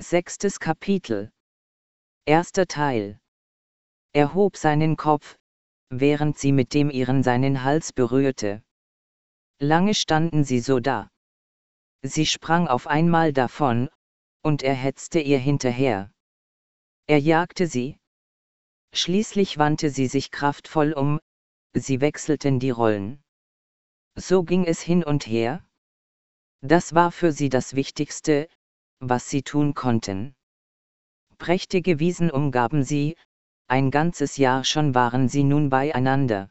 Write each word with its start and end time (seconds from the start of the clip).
Sechstes 0.00 0.60
Kapitel. 0.60 1.32
Erster 2.24 2.68
Teil. 2.68 3.18
Er 4.12 4.32
hob 4.32 4.56
seinen 4.56 4.96
Kopf, 4.96 5.36
während 5.90 6.38
sie 6.38 6.52
mit 6.52 6.72
dem 6.72 6.88
ihren 6.88 7.24
seinen 7.24 7.64
Hals 7.64 7.92
berührte. 7.92 8.62
Lange 9.58 9.94
standen 9.94 10.44
sie 10.44 10.60
so 10.60 10.78
da. 10.78 11.10
Sie 12.02 12.26
sprang 12.26 12.68
auf 12.68 12.86
einmal 12.86 13.32
davon, 13.32 13.90
und 14.44 14.62
er 14.62 14.74
hetzte 14.74 15.18
ihr 15.18 15.40
hinterher. 15.40 16.12
Er 17.08 17.18
jagte 17.18 17.66
sie. 17.66 17.98
Schließlich 18.94 19.58
wandte 19.58 19.90
sie 19.90 20.06
sich 20.06 20.30
kraftvoll 20.30 20.92
um, 20.92 21.18
sie 21.74 22.00
wechselten 22.00 22.60
die 22.60 22.70
Rollen. 22.70 23.20
So 24.14 24.44
ging 24.44 24.64
es 24.64 24.80
hin 24.80 25.02
und 25.02 25.26
her. 25.26 25.68
Das 26.60 26.94
war 26.94 27.10
für 27.10 27.32
sie 27.32 27.48
das 27.48 27.74
Wichtigste, 27.74 28.48
was 29.00 29.28
sie 29.28 29.42
tun 29.42 29.74
konnten. 29.74 30.34
Prächtige 31.38 31.98
Wiesen 31.98 32.30
umgaben 32.30 32.82
sie, 32.82 33.16
ein 33.68 33.90
ganzes 33.90 34.36
Jahr 34.36 34.64
schon 34.64 34.94
waren 34.94 35.28
sie 35.28 35.44
nun 35.44 35.70
beieinander. 35.70 36.50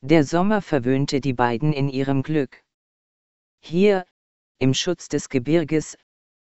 Der 0.00 0.24
Sommer 0.24 0.62
verwöhnte 0.62 1.20
die 1.20 1.32
beiden 1.32 1.72
in 1.72 1.88
ihrem 1.88 2.22
Glück. 2.22 2.62
Hier, 3.60 4.04
im 4.58 4.74
Schutz 4.74 5.08
des 5.08 5.28
Gebirges, 5.28 5.96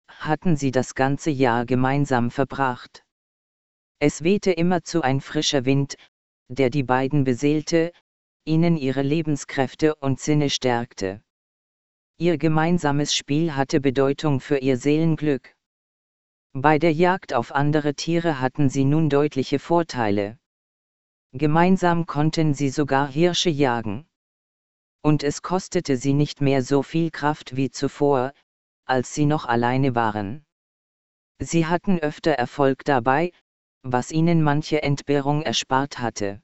hatten 0.09 0.57
sie 0.57 0.71
das 0.71 0.95
ganze 0.95 1.31
Jahr 1.31 1.67
gemeinsam 1.67 2.31
verbracht. 2.31 3.05
Es 3.99 4.23
wehte 4.23 4.53
immerzu 4.53 5.03
ein 5.03 5.21
frischer 5.21 5.65
Wind, 5.65 5.97
der 6.49 6.71
die 6.71 6.83
beiden 6.83 7.25
beseelte, 7.25 7.93
ihnen 8.45 8.77
ihre 8.77 9.03
Lebenskräfte 9.03 9.95
und 9.95 10.21
Sinne 10.21 10.51
stärkte. 10.51 11.23
Ihr 12.23 12.39
gemeinsames 12.39 13.17
Spiel 13.17 13.57
hatte 13.57 13.81
Bedeutung 13.81 14.39
für 14.39 14.59
ihr 14.59 14.77
Seelenglück. 14.77 15.57
Bei 16.53 16.79
der 16.79 16.93
Jagd 16.93 17.35
auf 17.35 17.51
andere 17.51 17.95
Tiere 17.95 18.39
hatten 18.39 18.71
sie 18.71 18.85
nun 18.85 19.11
deutliche 19.11 19.59
Vorteile. 19.59 20.39
Gemeinsam 21.33 22.07
konnten 22.07 22.55
sie 22.55 22.69
sogar 22.69 23.09
Hirsche 23.09 23.51
jagen. 23.51 24.07
Und 25.03 25.25
es 25.25 25.43
kostete 25.43 25.97
sie 25.97 26.13
nicht 26.13 26.41
mehr 26.41 26.63
so 26.63 26.85
viel 26.85 27.11
Kraft 27.11 27.57
wie 27.57 27.73
zuvor, 27.73 28.33
als 28.85 29.13
sie 29.13 29.27
noch 29.27 29.47
alleine 29.47 29.97
waren. 29.97 30.45
Sie 31.41 31.67
hatten 31.67 31.99
öfter 31.99 32.35
Erfolg 32.35 32.85
dabei, 32.85 33.33
was 33.83 34.13
ihnen 34.13 34.45
manche 34.45 34.81
Entbehrung 34.85 35.43
erspart 35.43 35.99
hatte. 35.99 36.41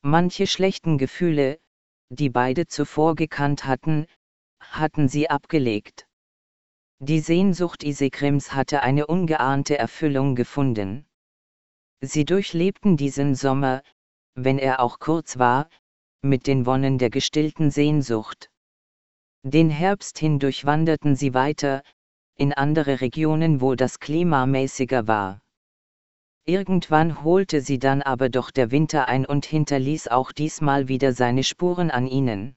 Manche 0.00 0.46
schlechten 0.46 0.96
Gefühle, 0.96 1.60
die 2.08 2.30
beide 2.30 2.68
zuvor 2.68 3.16
gekannt 3.16 3.66
hatten, 3.66 4.06
hatten 4.70 5.08
sie 5.08 5.30
abgelegt. 5.30 6.06
Die 7.00 7.20
Sehnsucht 7.20 7.84
Isekrims 7.84 8.52
hatte 8.54 8.82
eine 8.82 9.06
ungeahnte 9.06 9.78
Erfüllung 9.78 10.34
gefunden. 10.34 11.06
Sie 12.00 12.24
durchlebten 12.24 12.96
diesen 12.96 13.34
Sommer, 13.34 13.82
wenn 14.34 14.58
er 14.58 14.80
auch 14.80 14.98
kurz 14.98 15.38
war, 15.38 15.68
mit 16.22 16.46
den 16.46 16.66
Wonnen 16.66 16.98
der 16.98 17.10
gestillten 17.10 17.70
Sehnsucht. 17.70 18.50
Den 19.44 19.70
Herbst 19.70 20.18
hin 20.18 20.38
durchwanderten 20.38 21.14
sie 21.14 21.34
weiter, 21.34 21.82
in 22.34 22.52
andere 22.52 23.00
Regionen, 23.00 23.60
wo 23.60 23.74
das 23.74 24.00
Klima 24.00 24.46
mäßiger 24.46 25.06
war. 25.06 25.40
Irgendwann 26.44 27.22
holte 27.22 27.60
sie 27.60 27.78
dann 27.78 28.02
aber 28.02 28.28
doch 28.28 28.50
der 28.50 28.70
Winter 28.70 29.06
ein 29.06 29.26
und 29.26 29.44
hinterließ 29.44 30.08
auch 30.08 30.32
diesmal 30.32 30.88
wieder 30.88 31.12
seine 31.12 31.44
Spuren 31.44 31.90
an 31.90 32.06
ihnen. 32.06 32.56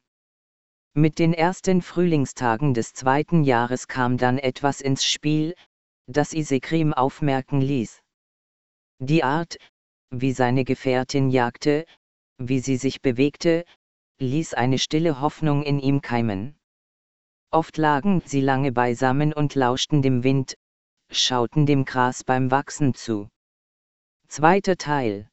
Mit 0.94 1.20
den 1.20 1.34
ersten 1.34 1.82
Frühlingstagen 1.82 2.74
des 2.74 2.94
zweiten 2.94 3.46
Jahres 3.46 3.88
kam 3.88 4.18
dann 4.18 4.38
etwas 4.38 4.82
ins 4.82 5.06
Spiel, 5.06 5.56
das 6.06 6.34
Isekrim 6.34 6.94
aufmerken 6.94 7.62
ließ. 7.62 8.02
Die 9.00 9.24
Art, 9.24 9.56
wie 10.10 10.34
seine 10.34 10.66
Gefährtin 10.66 11.30
jagte, 11.30 11.86
wie 12.38 12.60
sie 12.60 12.76
sich 12.76 13.02
bewegte, 13.02 13.64
ließ 14.20 14.54
eine 14.54 14.78
stille 14.78 15.22
Hoffnung 15.22 15.64
in 15.64 15.80
ihm 15.80 16.02
keimen. 16.02 16.58
Oft 17.52 17.78
lagen 17.78 18.22
sie 18.26 18.42
lange 18.42 18.74
beisammen 18.74 19.32
und 19.32 19.56
lauschten 19.56 20.02
dem 20.02 20.26
Wind, 20.26 20.56
schauten 21.10 21.66
dem 21.66 21.86
Gras 21.86 22.26
beim 22.26 22.52
Wachsen 22.52 22.94
zu. 22.94 23.30
Zweiter 24.28 24.76
Teil. 24.76 25.30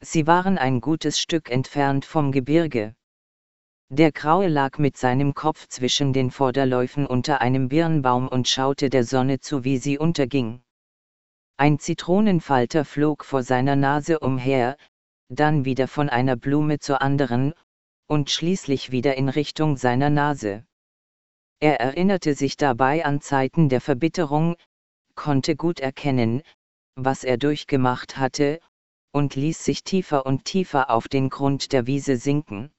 Sie 0.00 0.26
waren 0.26 0.58
ein 0.58 0.82
gutes 0.82 1.18
Stück 1.18 1.50
entfernt 1.50 2.04
vom 2.04 2.32
Gebirge. 2.32 2.94
Der 3.90 4.12
Graue 4.12 4.48
lag 4.48 4.76
mit 4.76 4.98
seinem 4.98 5.32
Kopf 5.32 5.66
zwischen 5.66 6.12
den 6.12 6.30
Vorderläufen 6.30 7.06
unter 7.06 7.40
einem 7.40 7.70
Birnbaum 7.70 8.28
und 8.28 8.46
schaute 8.46 8.90
der 8.90 9.02
Sonne 9.02 9.40
zu, 9.40 9.64
wie 9.64 9.78
sie 9.78 9.96
unterging. 9.96 10.60
Ein 11.56 11.78
Zitronenfalter 11.78 12.84
flog 12.84 13.24
vor 13.24 13.42
seiner 13.42 13.76
Nase 13.76 14.20
umher, 14.20 14.76
dann 15.30 15.64
wieder 15.64 15.88
von 15.88 16.10
einer 16.10 16.36
Blume 16.36 16.80
zur 16.80 17.00
anderen, 17.00 17.54
und 18.06 18.30
schließlich 18.30 18.90
wieder 18.90 19.16
in 19.16 19.30
Richtung 19.30 19.78
seiner 19.78 20.10
Nase. 20.10 20.66
Er 21.58 21.80
erinnerte 21.80 22.34
sich 22.34 22.58
dabei 22.58 23.06
an 23.06 23.22
Zeiten 23.22 23.70
der 23.70 23.80
Verbitterung, 23.80 24.56
konnte 25.14 25.56
gut 25.56 25.80
erkennen, 25.80 26.42
was 26.94 27.24
er 27.24 27.38
durchgemacht 27.38 28.18
hatte, 28.18 28.60
und 29.12 29.34
ließ 29.34 29.64
sich 29.64 29.82
tiefer 29.82 30.26
und 30.26 30.44
tiefer 30.44 30.90
auf 30.90 31.08
den 31.08 31.30
Grund 31.30 31.72
der 31.72 31.86
Wiese 31.86 32.18
sinken. 32.18 32.70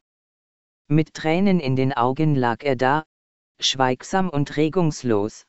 Mit 0.92 1.14
Tränen 1.14 1.60
in 1.60 1.76
den 1.76 1.94
Augen 1.94 2.34
lag 2.34 2.64
er 2.64 2.76
da, 2.76 3.06
schweigsam 3.60 4.28
und 4.28 4.58
regungslos. 4.58 5.46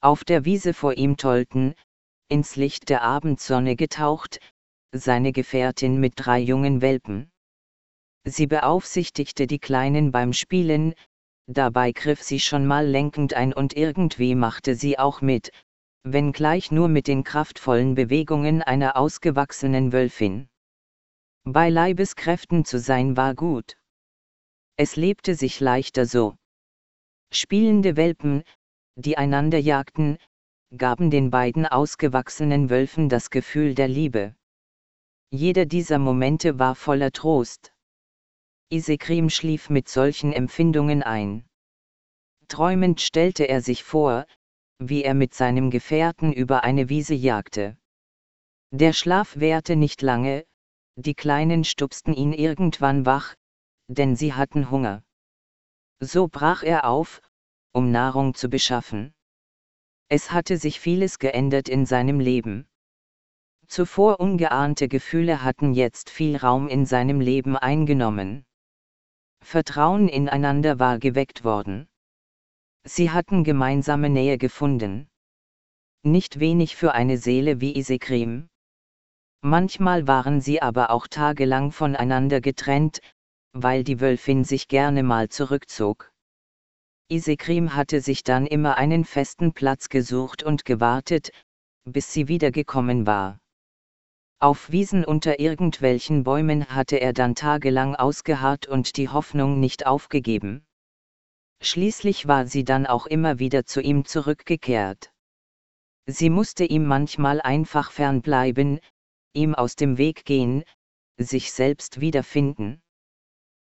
Auf 0.00 0.22
der 0.22 0.44
Wiese 0.44 0.72
vor 0.72 0.96
ihm 0.96 1.16
tollten, 1.16 1.74
ins 2.28 2.54
Licht 2.54 2.88
der 2.88 3.02
Abendsonne 3.02 3.74
getaucht, 3.74 4.38
seine 4.92 5.32
Gefährtin 5.32 5.98
mit 5.98 6.12
drei 6.14 6.38
jungen 6.38 6.80
Welpen. 6.80 7.28
Sie 8.22 8.46
beaufsichtigte 8.46 9.48
die 9.48 9.58
Kleinen 9.58 10.12
beim 10.12 10.32
Spielen, 10.32 10.94
dabei 11.48 11.90
griff 11.90 12.22
sie 12.22 12.38
schon 12.38 12.66
mal 12.66 12.86
lenkend 12.86 13.34
ein 13.34 13.52
und 13.52 13.76
irgendwie 13.76 14.36
machte 14.36 14.76
sie 14.76 14.96
auch 14.96 15.22
mit, 15.22 15.50
wenngleich 16.04 16.70
nur 16.70 16.86
mit 16.86 17.08
den 17.08 17.24
kraftvollen 17.24 17.96
Bewegungen 17.96 18.62
einer 18.62 18.96
ausgewachsenen 18.96 19.92
Wölfin. 19.92 20.48
Bei 21.42 21.68
Leibeskräften 21.68 22.64
zu 22.64 22.78
sein 22.78 23.16
war 23.16 23.34
gut. 23.34 23.76
Es 24.78 24.96
lebte 24.96 25.34
sich 25.34 25.60
leichter 25.60 26.04
so. 26.04 26.36
Spielende 27.32 27.96
Welpen, 27.96 28.44
die 28.94 29.16
einander 29.16 29.58
jagten, 29.58 30.18
gaben 30.76 31.10
den 31.10 31.30
beiden 31.30 31.64
ausgewachsenen 31.64 32.68
Wölfen 32.68 33.08
das 33.08 33.30
Gefühl 33.30 33.74
der 33.74 33.88
Liebe. 33.88 34.34
Jeder 35.30 35.64
dieser 35.64 35.98
Momente 35.98 36.58
war 36.58 36.74
voller 36.74 37.10
Trost. 37.10 37.72
Isekrim 38.68 39.30
schlief 39.30 39.70
mit 39.70 39.88
solchen 39.88 40.32
Empfindungen 40.32 41.02
ein. 41.02 41.46
Träumend 42.48 43.00
stellte 43.00 43.48
er 43.48 43.62
sich 43.62 43.82
vor, 43.82 44.26
wie 44.78 45.04
er 45.04 45.14
mit 45.14 45.34
seinem 45.34 45.70
Gefährten 45.70 46.32
über 46.32 46.64
eine 46.64 46.88
Wiese 46.88 47.14
jagte. 47.14 47.78
Der 48.72 48.92
Schlaf 48.92 49.36
währte 49.36 49.74
nicht 49.74 50.02
lange, 50.02 50.44
die 50.96 51.14
Kleinen 51.14 51.64
stupsten 51.64 52.12
ihn 52.12 52.32
irgendwann 52.32 53.06
wach, 53.06 53.36
denn 53.88 54.16
sie 54.16 54.34
hatten 54.34 54.70
Hunger. 54.70 55.02
So 56.00 56.28
brach 56.28 56.62
er 56.62 56.88
auf, 56.88 57.20
um 57.72 57.90
Nahrung 57.90 58.34
zu 58.34 58.48
beschaffen. 58.48 59.14
Es 60.08 60.30
hatte 60.30 60.56
sich 60.56 60.78
vieles 60.78 61.18
geändert 61.18 61.68
in 61.68 61.86
seinem 61.86 62.20
Leben. 62.20 62.66
Zuvor 63.66 64.20
ungeahnte 64.20 64.88
Gefühle 64.88 65.42
hatten 65.42 65.72
jetzt 65.74 66.10
viel 66.10 66.36
Raum 66.36 66.68
in 66.68 66.86
seinem 66.86 67.20
Leben 67.20 67.56
eingenommen. 67.56 68.44
Vertrauen 69.42 70.08
ineinander 70.08 70.78
war 70.78 70.98
geweckt 70.98 71.44
worden. 71.44 71.88
Sie 72.84 73.10
hatten 73.10 73.42
gemeinsame 73.42 74.08
Nähe 74.08 74.38
gefunden. 74.38 75.08
Nicht 76.04 76.38
wenig 76.38 76.76
für 76.76 76.92
eine 76.92 77.18
Seele 77.18 77.60
wie 77.60 77.76
Isekrim. 77.76 78.48
Manchmal 79.40 80.06
waren 80.06 80.40
sie 80.40 80.62
aber 80.62 80.90
auch 80.90 81.08
tagelang 81.08 81.72
voneinander 81.72 82.40
getrennt, 82.40 83.00
weil 83.62 83.84
die 83.84 84.00
Wölfin 84.00 84.44
sich 84.44 84.68
gerne 84.68 85.02
mal 85.02 85.28
zurückzog. 85.28 86.12
Isekrim 87.08 87.74
hatte 87.74 88.00
sich 88.00 88.22
dann 88.22 88.46
immer 88.46 88.76
einen 88.76 89.04
festen 89.04 89.52
Platz 89.52 89.88
gesucht 89.88 90.42
und 90.42 90.64
gewartet, 90.64 91.30
bis 91.84 92.12
sie 92.12 92.28
wiedergekommen 92.28 93.06
war. 93.06 93.38
Auf 94.38 94.70
Wiesen 94.70 95.04
unter 95.04 95.40
irgendwelchen 95.40 96.24
Bäumen 96.24 96.66
hatte 96.66 96.96
er 96.96 97.14
dann 97.14 97.34
tagelang 97.34 97.94
ausgeharrt 97.94 98.66
und 98.66 98.96
die 98.96 99.08
Hoffnung 99.08 99.60
nicht 99.60 99.86
aufgegeben. 99.86 100.66
Schließlich 101.62 102.28
war 102.28 102.46
sie 102.46 102.64
dann 102.64 102.86
auch 102.86 103.06
immer 103.06 103.38
wieder 103.38 103.64
zu 103.64 103.80
ihm 103.80 104.04
zurückgekehrt. 104.04 105.12
Sie 106.06 106.28
musste 106.28 106.64
ihm 106.64 106.86
manchmal 106.86 107.40
einfach 107.40 107.90
fernbleiben, 107.90 108.80
ihm 109.32 109.54
aus 109.54 109.74
dem 109.74 109.96
Weg 109.96 110.24
gehen, 110.24 110.64
sich 111.16 111.52
selbst 111.52 112.00
wiederfinden. 112.00 112.82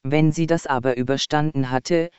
Wenn 0.03 0.33
sie 0.33 0.47
das 0.47 0.67
aber 0.67 0.97
überstanden 0.97 1.71
hatte, 1.71 2.11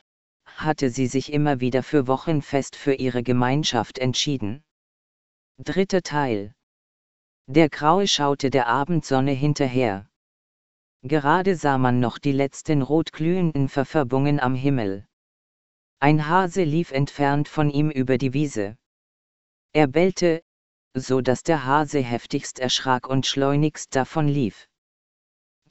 hatte 0.45 0.89
sie 0.89 1.05
sich 1.05 1.31
immer 1.31 1.59
wieder 1.59 1.83
für 1.83 2.07
Wochen 2.07 2.41
fest 2.41 2.75
für 2.75 2.95
ihre 2.95 3.21
Gemeinschaft 3.21 3.99
entschieden. 3.99 4.63
Dritter 5.63 6.01
Teil. 6.01 6.53
Der 7.47 7.69
Graue 7.69 8.07
schaute 8.07 8.49
der 8.49 8.67
Abendsonne 8.67 9.31
hinterher. 9.31 10.09
Gerade 11.03 11.55
sah 11.55 11.77
man 11.77 11.99
noch 11.99 12.17
die 12.17 12.31
letzten 12.31 12.81
rotglühenden 12.81 13.69
Verfärbungen 13.69 14.39
am 14.39 14.55
Himmel. 14.55 15.05
Ein 15.99 16.27
Hase 16.27 16.63
lief 16.63 16.91
entfernt 16.91 17.47
von 17.47 17.69
ihm 17.69 17.91
über 17.91 18.17
die 18.17 18.33
Wiese. 18.33 18.77
Er 19.73 19.85
bellte, 19.85 20.41
so 20.95 21.21
dass 21.21 21.43
der 21.43 21.65
Hase 21.65 21.99
heftigst 21.99 22.57
erschrak 22.57 23.07
und 23.07 23.27
schleunigst 23.27 23.95
davon 23.95 24.27
lief. 24.27 24.67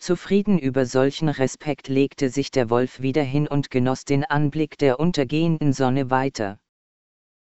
Zufrieden 0.05 0.59
über 0.59 0.85
solchen 0.85 1.31
Respekt 1.31 1.89
legte 1.89 2.29
sich 2.29 2.51
der 2.51 2.69
Wolf 2.69 3.01
wieder 3.01 3.23
hin 3.23 3.49
und 3.49 3.71
genoss 3.71 4.05
den 4.05 4.23
Anblick 4.23 4.77
der 4.77 5.01
untergehenden 5.01 5.73
Sonne 5.73 6.11
weiter. 6.11 6.59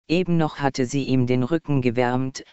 Eben 0.08 0.38
noch 0.38 0.58
hatte 0.58 0.87
sie 0.87 1.05
ihm 1.05 1.26
den 1.26 1.43
Rücken 1.43 1.82
gewärmt, 1.82 2.44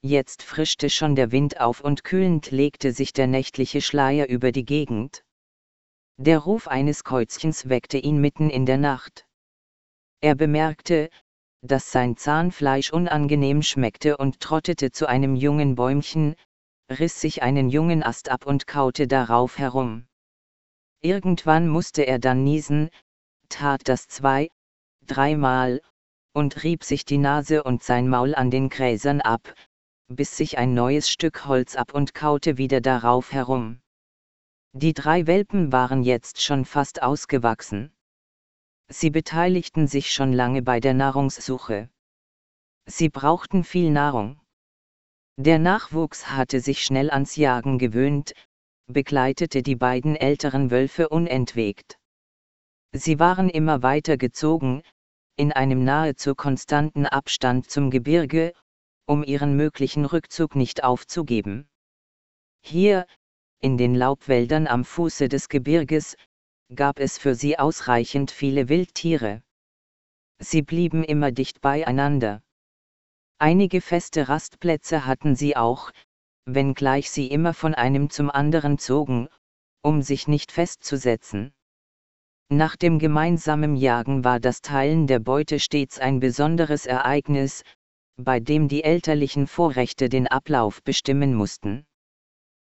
jetzt 0.00 0.42
frischte 0.42 0.88
schon 0.88 1.14
der 1.14 1.30
Wind 1.30 1.60
auf 1.60 1.82
und 1.82 2.04
kühlend 2.04 2.50
legte 2.50 2.92
sich 2.92 3.12
der 3.12 3.26
nächtliche 3.26 3.82
Schleier 3.82 4.30
über 4.30 4.50
die 4.50 4.64
Gegend. 4.64 5.24
Der 6.16 6.38
Ruf 6.38 6.66
eines 6.66 7.04
Käuzchens 7.04 7.68
weckte 7.68 7.98
ihn 7.98 8.18
mitten 8.18 8.48
in 8.48 8.64
der 8.64 8.78
Nacht. 8.78 9.26
Er 10.22 10.36
bemerkte, 10.36 11.10
dass 11.60 11.92
sein 11.92 12.16
Zahnfleisch 12.16 12.94
unangenehm 12.94 13.60
schmeckte 13.60 14.16
und 14.16 14.40
trottete 14.40 14.90
zu 14.90 15.06
einem 15.06 15.36
jungen 15.36 15.74
Bäumchen, 15.74 16.34
riss 16.90 17.20
sich 17.20 17.42
einen 17.42 17.70
jungen 17.70 18.02
Ast 18.02 18.28
ab 18.28 18.46
und 18.46 18.66
kaute 18.66 19.06
darauf 19.06 19.58
herum. 19.58 20.06
Irgendwann 21.00 21.68
musste 21.68 22.02
er 22.02 22.18
dann 22.18 22.44
niesen, 22.44 22.90
tat 23.48 23.88
das 23.88 24.08
zwei, 24.08 24.50
dreimal, 25.06 25.80
und 26.32 26.62
rieb 26.62 26.84
sich 26.84 27.04
die 27.04 27.18
Nase 27.18 27.62
und 27.62 27.82
sein 27.82 28.08
Maul 28.08 28.34
an 28.34 28.50
den 28.50 28.68
Gräsern 28.68 29.20
ab, 29.20 29.54
biss 30.08 30.36
sich 30.36 30.58
ein 30.58 30.74
neues 30.74 31.08
Stück 31.08 31.46
Holz 31.46 31.76
ab 31.76 31.94
und 31.94 32.14
kaute 32.14 32.58
wieder 32.58 32.80
darauf 32.80 33.32
herum. 33.32 33.80
Die 34.72 34.92
drei 34.92 35.26
Welpen 35.26 35.72
waren 35.72 36.02
jetzt 36.02 36.42
schon 36.42 36.64
fast 36.64 37.02
ausgewachsen. 37.02 37.92
Sie 38.88 39.10
beteiligten 39.10 39.86
sich 39.86 40.12
schon 40.12 40.32
lange 40.32 40.62
bei 40.62 40.80
der 40.80 40.94
Nahrungssuche. 40.94 41.88
Sie 42.86 43.08
brauchten 43.08 43.62
viel 43.62 43.90
Nahrung. 43.90 44.39
Der 45.42 45.58
Nachwuchs 45.58 46.28
hatte 46.28 46.60
sich 46.60 46.84
schnell 46.84 47.10
ans 47.10 47.36
Jagen 47.36 47.78
gewöhnt, 47.78 48.34
begleitete 48.88 49.62
die 49.62 49.74
beiden 49.74 50.14
älteren 50.14 50.70
Wölfe 50.70 51.08
unentwegt. 51.08 51.98
Sie 52.92 53.18
waren 53.18 53.48
immer 53.48 53.82
weiter 53.82 54.18
gezogen, 54.18 54.82
in 55.36 55.50
einem 55.50 55.82
nahezu 55.82 56.34
konstanten 56.34 57.06
Abstand 57.06 57.70
zum 57.70 57.90
Gebirge, 57.90 58.52
um 59.06 59.24
ihren 59.24 59.56
möglichen 59.56 60.04
Rückzug 60.04 60.56
nicht 60.56 60.84
aufzugeben. 60.84 61.70
Hier, 62.60 63.06
in 63.60 63.78
den 63.78 63.94
Laubwäldern 63.94 64.66
am 64.66 64.84
Fuße 64.84 65.30
des 65.30 65.48
Gebirges, 65.48 66.16
gab 66.74 67.00
es 67.00 67.16
für 67.16 67.34
sie 67.34 67.58
ausreichend 67.58 68.30
viele 68.30 68.68
Wildtiere. 68.68 69.42
Sie 70.38 70.60
blieben 70.60 71.02
immer 71.02 71.32
dicht 71.32 71.62
beieinander. 71.62 72.42
Einige 73.42 73.80
feste 73.80 74.28
Rastplätze 74.28 75.06
hatten 75.06 75.34
sie 75.34 75.56
auch, 75.56 75.92
wenngleich 76.44 77.10
sie 77.10 77.26
immer 77.26 77.54
von 77.54 77.74
einem 77.74 78.10
zum 78.10 78.28
anderen 78.30 78.78
zogen, 78.78 79.28
um 79.82 80.02
sich 80.02 80.28
nicht 80.28 80.52
festzusetzen. 80.52 81.54
Nach 82.50 82.76
dem 82.76 82.98
gemeinsamen 82.98 83.76
Jagen 83.76 84.24
war 84.24 84.40
das 84.40 84.60
Teilen 84.60 85.06
der 85.06 85.20
Beute 85.20 85.58
stets 85.58 85.98
ein 85.98 86.20
besonderes 86.20 86.84
Ereignis, 86.84 87.62
bei 88.18 88.40
dem 88.40 88.68
die 88.68 88.84
elterlichen 88.84 89.46
Vorrechte 89.46 90.10
den 90.10 90.28
Ablauf 90.28 90.82
bestimmen 90.82 91.32
mussten. 91.32 91.86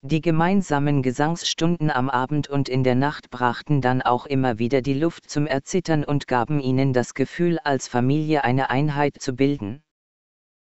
Die 0.02 0.20
gemeinsamen 0.20 1.02
Gesangsstunden 1.02 1.90
am 1.90 2.08
Abend 2.08 2.48
und 2.48 2.68
in 2.68 2.84
der 2.84 2.94
Nacht 2.94 3.30
brachten 3.30 3.80
dann 3.80 4.00
auch 4.00 4.26
immer 4.26 4.60
wieder 4.60 4.80
die 4.80 4.94
Luft 4.94 5.28
zum 5.28 5.48
Erzittern 5.48 6.04
und 6.04 6.28
gaben 6.28 6.60
ihnen 6.60 6.92
das 6.92 7.14
Gefühl, 7.14 7.58
als 7.58 7.88
Familie 7.88 8.44
eine 8.44 8.70
Einheit 8.70 9.20
zu 9.20 9.34
bilden. 9.34 9.82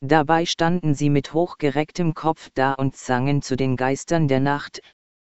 Dabei 0.00 0.44
standen 0.44 0.94
sie 0.94 1.10
mit 1.10 1.32
hochgerecktem 1.32 2.14
Kopf 2.14 2.50
da 2.54 2.75
und 2.75 2.96
sangen 2.96 3.43
zu 3.43 3.56
den 3.56 3.76
Geistern 3.76 4.28
der 4.28 4.40
Nacht, 4.40 4.82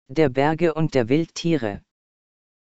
der 0.08 0.30
Berge 0.30 0.74
und 0.74 0.94
der 0.94 1.10
Wildtiere. 1.10 1.82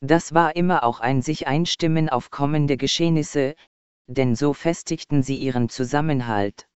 Das 0.01 0.33
war 0.33 0.56
immer 0.56 0.83
auch 0.83 1.00
ein 1.00 1.21
sich 1.21 1.47
einstimmen 1.47 2.09
auf 2.09 2.31
kommende 2.31 2.77
Geschehnisse, 2.77 3.56
denn 4.07 4.36
so 4.36 4.53
festigten 4.53 5.24
sie 5.24 5.38
ihren 5.38 5.69
Zusammenhalt. 5.69 6.68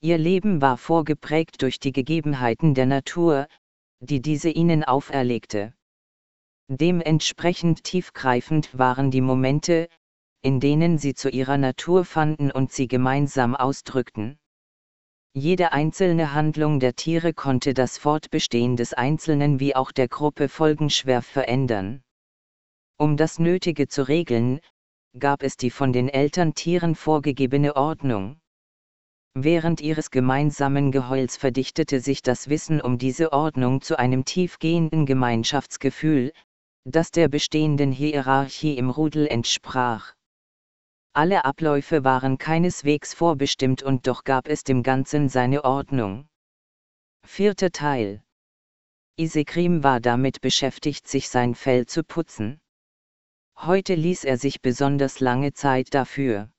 Ihr 0.00 0.18
Leben 0.18 0.60
war 0.60 0.76
vorgeprägt 0.76 1.62
durch 1.62 1.78
die 1.78 1.92
Gegebenheiten 1.92 2.74
der 2.74 2.86
Natur, 2.86 3.46
die 4.00 4.20
diese 4.20 4.50
ihnen 4.50 4.84
auferlegte. 4.84 5.72
Dementsprechend 6.68 7.84
tiefgreifend 7.84 8.76
waren 8.76 9.10
die 9.10 9.20
Momente, 9.20 9.88
in 10.44 10.60
denen 10.60 10.98
sie 10.98 11.14
zu 11.14 11.30
ihrer 11.30 11.56
Natur 11.56 12.04
fanden 12.04 12.50
und 12.50 12.70
sie 12.70 12.86
gemeinsam 12.86 13.56
ausdrückten. 13.56 14.38
Jede 15.32 15.72
einzelne 15.72 16.34
Handlung 16.34 16.80
der 16.80 16.94
Tiere 16.94 17.32
konnte 17.32 17.72
das 17.72 17.96
Fortbestehen 17.96 18.76
des 18.76 18.92
Einzelnen 18.92 19.58
wie 19.58 19.74
auch 19.74 19.90
der 19.90 20.06
Gruppe 20.06 20.50
folgenschwer 20.50 21.22
verändern. 21.22 22.02
Um 22.98 23.16
das 23.16 23.38
Nötige 23.38 23.88
zu 23.88 24.06
regeln, 24.06 24.60
gab 25.18 25.42
es 25.42 25.56
die 25.56 25.70
von 25.70 25.94
den 25.94 26.10
Elterntieren 26.10 26.94
vorgegebene 26.94 27.74
Ordnung. 27.74 28.38
Während 29.32 29.80
ihres 29.80 30.10
gemeinsamen 30.10 30.92
Geheuls 30.92 31.38
verdichtete 31.38 32.00
sich 32.00 32.20
das 32.20 32.50
Wissen 32.50 32.82
um 32.82 32.98
diese 32.98 33.32
Ordnung 33.32 33.80
zu 33.80 33.98
einem 33.98 34.26
tiefgehenden 34.26 35.06
Gemeinschaftsgefühl, 35.06 36.34
das 36.84 37.10
der 37.10 37.28
bestehenden 37.28 37.92
Hierarchie 37.92 38.76
im 38.76 38.90
Rudel 38.90 39.26
entsprach. 39.26 40.14
Alle 41.16 41.44
Abläufe 41.44 42.02
waren 42.02 42.38
keineswegs 42.38 43.14
vorbestimmt 43.14 43.84
und 43.84 44.08
doch 44.08 44.24
gab 44.24 44.48
es 44.48 44.64
dem 44.64 44.82
Ganzen 44.82 45.28
seine 45.28 45.62
Ordnung. 45.62 46.26
Vierter 47.24 47.70
Teil 47.70 48.20
Isekrim 49.16 49.84
war 49.84 50.00
damit 50.00 50.40
beschäftigt, 50.40 51.06
sich 51.06 51.28
sein 51.28 51.54
Fell 51.54 51.86
zu 51.86 52.02
putzen. 52.02 52.60
Heute 53.56 53.94
ließ 53.94 54.24
er 54.24 54.38
sich 54.38 54.60
besonders 54.60 55.20
lange 55.20 55.52
Zeit 55.52 55.94
dafür. 55.94 56.50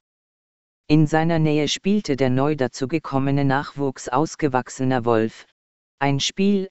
In 0.87 1.05
seiner 1.05 1.37
Nähe 1.37 1.67
spielte 1.67 2.15
der 2.15 2.29
neu 2.29 2.55
dazugekommene 2.55 3.43
Nachwuchs 3.43 4.07
ausgewachsener 4.07 5.03
Wolf, 5.03 5.47
ein 5.99 6.21
Spiel, 6.21 6.69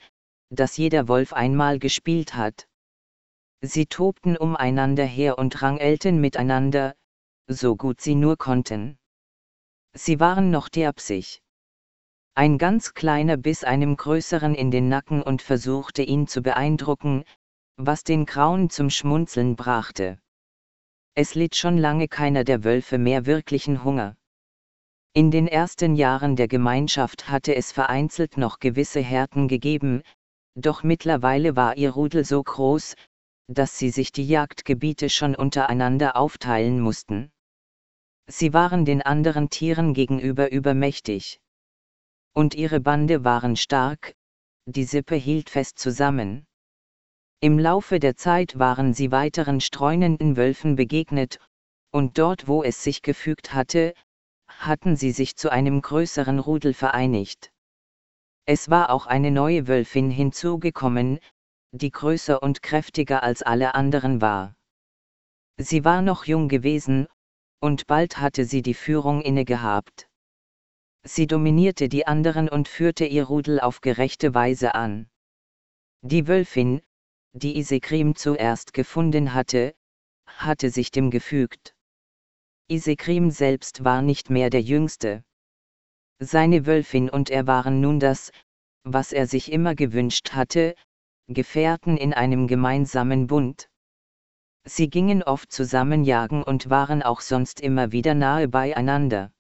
das 0.49 0.79
jeder 0.79 1.07
Wolf 1.07 1.35
einmal 1.35 1.79
gespielt 1.79 2.35
hat. 2.35 2.67
Sie 3.61 3.85
tobten 3.85 4.39
umeinander 4.39 5.05
her 5.05 5.37
und 5.37 5.61
rangelten 5.61 6.19
miteinander, 6.19 6.95
so 7.47 7.77
gut 7.77 8.01
sie 8.01 8.15
nur 8.15 8.37
konnten. 8.37 8.99
Sie 9.93 10.19
waren 10.19 10.51
noch 10.51 10.69
derbsig. 10.69 11.41
Ein 12.35 12.59
ganz 12.59 12.95
kleiner 12.95 13.37
biss 13.37 13.63
einem 13.63 13.97
größeren 13.97 14.55
in 14.55 14.71
den 14.71 14.89
Nacken 14.89 15.23
und 15.23 15.43
versuchte 15.43 16.03
ihn 16.03 16.27
zu 16.27 16.43
beeindrucken, 16.43 17.25
was 17.77 18.03
den 18.03 18.27
Grauen 18.27 18.71
zum 18.71 18.91
Schmunzeln 18.91 19.57
brachte. 19.57 20.19
Es 21.15 21.35
litt 21.35 21.55
schon 21.55 21.79
lange 21.79 22.09
keiner 22.09 22.43
der 22.43 22.65
Wölfe 22.65 22.99
mehr 22.99 23.27
wirklichen 23.27 23.85
Hunger. 23.85 24.17
In 25.13 25.31
den 25.31 25.47
ersten 25.47 25.95
Jahren 25.95 26.35
der 26.35 26.49
Gemeinschaft 26.49 27.29
hatte 27.29 27.55
es 27.55 27.71
vereinzelt 27.71 28.37
noch 28.37 28.59
gewisse 28.59 29.01
Härten 29.01 29.47
gegeben, 29.47 30.03
doch 30.57 30.83
mittlerweile 30.83 31.55
war 31.55 31.77
ihr 31.77 31.91
Rudel 31.91 32.25
so 32.25 32.43
groß, 32.43 32.97
dass 33.47 33.79
sie 33.79 33.91
sich 33.91 34.11
die 34.11 34.27
Jagdgebiete 34.27 35.09
schon 35.09 35.37
untereinander 35.37 36.17
aufteilen 36.17 36.81
mussten. 36.81 37.31
Sie 38.27 38.53
waren 38.53 38.85
den 38.85 39.03
anderen 39.03 39.51
Tieren 39.51 39.93
gegenüber 39.93 40.51
übermächtig. 40.51 41.41
Und 42.33 42.55
ihre 42.55 42.81
Bande 42.81 43.25
waren 43.25 43.57
stark, 43.57 44.15
die 44.67 44.85
Sippe 44.85 45.15
hielt 45.15 45.51
fest 45.51 45.79
zusammen. 45.79 46.47
Im 47.41 47.59
Laufe 47.59 48.01
der 48.01 48.17
Zeit 48.17 48.59
waren 48.59 48.95
sie 48.95 49.13
weiteren 49.13 49.61
streunenden 49.61 50.37
Wölfen 50.37 50.77
begegnet, 50.77 51.39
und 51.91 52.19
dort 52.19 52.49
wo 52.49 52.63
es 52.63 52.83
sich 52.83 53.03
gefügt 53.03 53.53
hatte, 53.53 53.93
hatten 54.49 54.97
sie 54.97 55.11
sich 55.11 55.37
zu 55.37 55.51
einem 55.51 55.83
größeren 55.83 56.39
Rudel 56.39 56.73
vereinigt. 56.73 57.53
Es 58.47 58.71
war 58.71 58.91
auch 58.91 59.07
eine 59.07 59.31
neue 59.31 59.69
Wölfin 59.69 60.11
hinzugekommen, 60.11 61.19
die 61.73 61.91
größer 61.91 62.43
und 62.43 62.63
kräftiger 62.63 63.23
als 63.23 63.43
alle 63.43 63.75
anderen 63.75 64.21
war. 64.21 64.55
Sie 65.59 65.85
war 65.85 66.03
noch 66.03 66.25
jung 66.25 66.49
gewesen, 66.49 67.07
und 67.65 67.87
bald 67.87 68.19
hatte 68.19 68.45
sie 68.45 68.61
die 68.61 68.75
Führung 68.75 69.23
inne 69.23 69.47
gehabt. 69.47 70.07
Sie 71.03 71.27
dominierte 71.27 71.89
die 71.89 72.07
anderen 72.07 72.51
und 72.51 72.69
führte 72.69 73.07
ihr 73.07 73.25
Rudel 73.25 73.59
auf 73.59 73.81
gerechte 73.81 74.35
Weise 74.35 74.75
an. 74.75 75.09
Die 76.03 76.29
Wölfin, 76.29 76.83
die 77.33 77.57
Isekrim 77.57 78.17
zuerst 78.17 78.75
gefunden 78.75 79.33
hatte, 79.33 79.75
hatte 80.27 80.69
sich 80.69 80.91
dem 80.91 81.11
gefügt. 81.11 81.75
Isekrim 82.69 83.31
selbst 83.31 83.83
war 83.83 84.03
nicht 84.03 84.29
mehr 84.29 84.51
der 84.51 84.61
Jüngste. 84.61 85.25
Seine 86.19 86.67
Wölfin 86.67 87.09
und 87.09 87.31
er 87.31 87.47
waren 87.47 87.81
nun 87.81 87.99
das, 87.99 88.31
was 88.83 89.11
er 89.11 89.27
sich 89.27 89.51
immer 89.51 89.75
gewünscht 89.75 90.33
hatte, 90.33 90.75
Gefährten 91.29 91.97
in 91.97 92.13
einem 92.13 92.47
gemeinsamen 92.47 93.27
Bund. 93.27 93.71
Sie 94.67 94.89
gingen 94.89 95.23
oft 95.23 95.53
zusammen 95.53 96.05
jagen 96.05 96.43
und 96.43 96.71
waren 96.71 97.03
auch 97.03 97.21
sonst 97.21 97.61
immer 97.61 97.93
wieder 97.93 98.15
nahe 98.15 98.49
beieinander. 98.49 99.31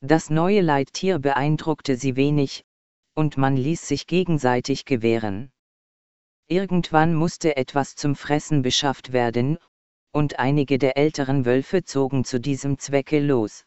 Das 0.00 0.30
neue 0.30 0.60
Leittier 0.60 1.18
beeindruckte 1.18 1.96
sie 1.96 2.14
wenig, 2.14 2.64
und 3.14 3.36
man 3.36 3.56
ließ 3.56 3.88
sich 3.88 4.06
gegenseitig 4.06 4.84
gewähren. 4.84 5.50
Irgendwann 6.46 7.14
musste 7.14 7.56
etwas 7.56 7.96
zum 7.96 8.14
Fressen 8.14 8.62
beschafft 8.62 9.12
werden, 9.12 9.58
und 10.12 10.38
einige 10.38 10.78
der 10.78 10.96
älteren 10.96 11.44
Wölfe 11.44 11.82
zogen 11.82 12.24
zu 12.24 12.38
diesem 12.38 12.78
Zwecke 12.78 13.18
los. 13.18 13.66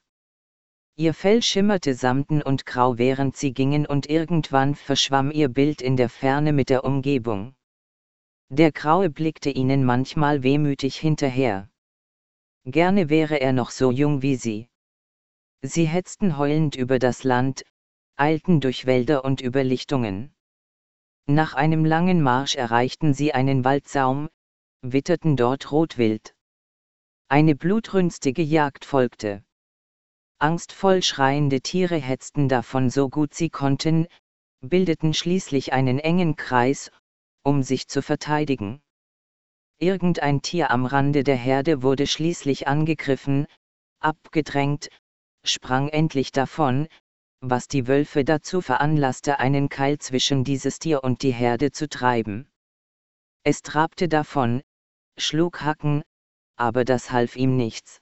Ihr 0.96 1.13
Fell 1.13 1.42
schimmerte 1.42 1.96
samten 1.96 2.42
und 2.42 2.66
grau 2.66 2.98
während 2.98 3.36
sie 3.36 3.54
gingen 3.54 3.86
und 3.86 4.10
irgendwann 4.10 4.75
verschwamm 4.75 5.32
ihr 5.32 5.50
Bild 5.50 5.82
in 5.82 5.98
der 5.98 6.10
Ferne 6.10 6.54
mit 6.54 6.70
der 6.70 6.86
Umgebung. 6.86 7.56
Der 8.53 8.74
Graue 8.74 9.10
blickte 9.10 9.50
ihnen 9.50 9.86
manchmal 9.86 10.43
wehmütig 10.43 10.98
hinterher. 10.98 11.70
Gerne 12.65 13.08
wäre 13.10 13.39
er 13.39 13.53
noch 13.53 13.72
so 13.72 13.91
jung 13.91 14.22
wie 14.22 14.36
sie. 14.36 14.67
Sie 15.62 15.88
hetzten 15.88 16.38
heulend 16.38 16.75
über 16.75 17.00
das 17.00 17.24
Land, 17.24 17.63
eilten 18.17 18.60
durch 18.60 18.86
Wälder 18.86 19.24
und 19.24 19.39
über 19.39 19.63
Lichtungen. 19.63 20.34
Nach 21.27 21.53
einem 21.53 21.86
langen 21.86 22.22
Marsch 22.22 22.55
erreichten 22.55 23.13
sie 23.13 23.34
einen 23.34 23.63
Waldsaum, 23.63 24.27
witterten 24.81 25.38
dort 25.38 25.72
Rotwild. 25.72 26.36
Eine 27.29 27.55
blutrünstige 27.55 28.41
Jagd 28.41 28.84
folgte. 28.84 29.46
Angstvoll 30.39 31.03
schreiende 31.03 31.62
Tiere 31.62 31.96
hetzten 31.96 32.50
davon 32.50 32.89
so 32.89 33.08
gut 33.08 33.34
sie 33.34 33.50
konnten, 33.50 34.08
bildeten 34.60 35.13
schließlich 35.13 35.72
einen 35.72 36.00
engen 36.00 36.36
Kreis, 36.36 36.91
um 37.44 37.64
sich 37.64 37.88
zu 37.88 38.02
verteidigen. 38.02 38.82
Irgendein 39.80 40.42
Tier 40.42 40.72
am 40.72 40.86
Rande 40.86 41.24
der 41.24 41.36
Herde 41.36 41.82
wurde 41.82 42.06
schließlich 42.06 42.68
angegriffen, 42.68 43.48
abgedrängt, 44.00 44.90
sprang 45.44 45.90
endlich 45.90 46.32
davon, 46.32 46.88
was 47.40 47.68
die 47.68 47.88
Wölfe 47.88 48.24
dazu 48.24 48.62
veranlasste, 48.62 49.40
einen 49.40 49.70
Keil 49.70 49.98
zwischen 49.98 50.44
dieses 50.44 50.78
Tier 50.78 51.04
und 51.04 51.24
die 51.24 51.34
Herde 51.34 51.72
zu 51.72 51.90
treiben. 51.90 52.48
Es 53.44 53.64
trabte 53.64 54.08
davon, 54.08 54.62
schlug 55.18 55.62
Hacken, 55.62 56.04
aber 56.58 56.86
das 56.86 57.12
half 57.12 57.36
ihm 57.36 57.58
nichts. 57.58 58.00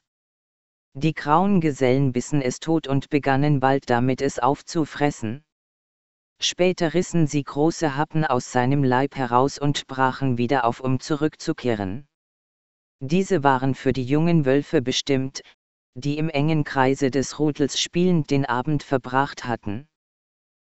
Die 0.93 1.13
grauen 1.13 1.62
Gesellen 1.62 2.12
bissen 2.12 2.41
es 2.41 2.60
tot 2.60 2.88
und 2.88 3.10
begannen 3.10 3.62
bald 3.62 3.89
damit 3.89 4.22
es 4.22 4.39
aufzufressen. 4.39 5.46
Später 6.41 6.93
rissen 6.93 7.27
sie 7.27 7.43
große 7.43 7.98
Happen 7.98 8.24
aus 8.24 8.51
seinem 8.51 8.84
Leib 8.84 9.15
heraus 9.15 9.60
und 9.60 9.88
brachen 9.88 10.38
wieder 10.38 10.63
auf, 10.63 10.79
um 10.79 11.00
zurückzukehren. 11.00 12.08
Diese 13.01 13.43
waren 13.43 13.75
für 13.75 13.91
die 13.91 14.05
jungen 14.05 14.46
Wölfe 14.46 14.81
bestimmt, 14.81 15.41
die 15.96 16.17
im 16.17 16.29
engen 16.29 16.63
Kreise 16.63 17.12
des 17.12 17.39
Rudels 17.39 17.79
spielend 17.79 18.31
den 18.31 18.46
Abend 18.46 18.84
verbracht 18.84 19.46
hatten. 19.46 19.88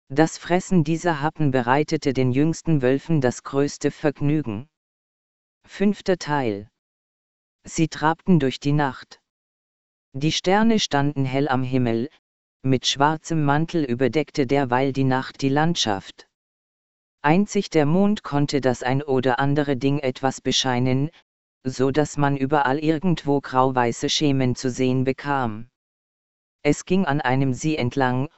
Das 0.09 0.39
Fressen 0.39 0.85
dieser 0.85 1.21
Happen 1.21 1.51
bereitete 1.51 2.13
den 2.13 2.31
jüngsten 2.31 2.81
Wölfen 2.81 3.21
das 3.21 3.43
größte 3.43 3.91
Vergnügen. 3.91 4.69
Fünfter 5.67 6.17
Teil. 6.17 6.69
Sie 7.65 7.89
trabten 7.89 8.39
durch 8.39 8.61
die 8.61 8.73
Nacht. 8.73 9.21
Die 10.13 10.31
Sterne 10.31 10.79
standen 10.79 11.25
hell 11.25 11.49
am 11.49 11.65
Himmel, 11.65 12.09
mit 12.67 12.87
schwarzem 12.87 13.45
Mantel 13.45 13.85
überdeckte 13.85 14.47
derweil 14.47 14.93
die 14.93 15.05
Nacht 15.05 15.41
die 15.41 15.49
Landschaft. 15.49 16.29
Einzig 17.23 17.71
der 17.71 17.87
Mond 17.87 18.23
konnte 18.23 18.61
das 18.61 18.83
ein 18.83 19.03
oder 19.03 19.39
andere 19.39 19.77
Ding 19.77 19.99
etwas 19.99 20.41
bescheinen, 20.41 21.11
so 21.65 21.91
dass 21.91 22.17
man 22.17 22.37
überall 22.37 22.79
irgendwo 22.79 23.41
grauweiße 23.41 24.09
Schemen 24.09 24.55
zu 24.55 24.71
sehen 24.71 25.05
bekam. 25.05 25.69
Es 26.63 26.85
ging 26.85 27.05
an 27.05 27.21
einem 27.21 27.55
See 27.55 27.77
entlang, 27.77 28.29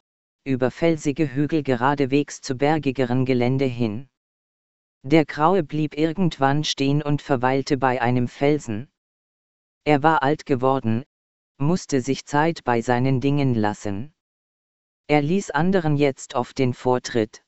über 0.44 0.70
felsige 0.70 1.34
Hügel 1.34 1.62
geradewegs 1.62 2.40
zu 2.40 2.54
bergigeren 2.54 3.24
Gelände 3.24 3.66
hin. 3.66 4.08
Der 5.02 5.24
Graue 5.24 5.62
blieb 5.62 5.96
irgendwann 5.96 6.64
stehen 6.64 7.02
und 7.02 7.22
verweilte 7.22 7.76
bei 7.76 8.00
einem 8.00 8.28
Felsen. 8.28 8.88
Er 9.84 10.02
war 10.02 10.22
alt 10.22 10.46
geworden, 10.46 11.04
musste 11.58 12.00
sich 12.00 12.24
Zeit 12.24 12.64
bei 12.64 12.80
seinen 12.80 13.20
Dingen 13.20 13.54
lassen. 13.54 14.14
Er 15.10 15.22
ließ 15.22 15.50
anderen 15.52 15.96
jetzt 15.96 16.34
oft 16.34 16.58
den 16.58 16.74
Vortritt. 16.74 17.42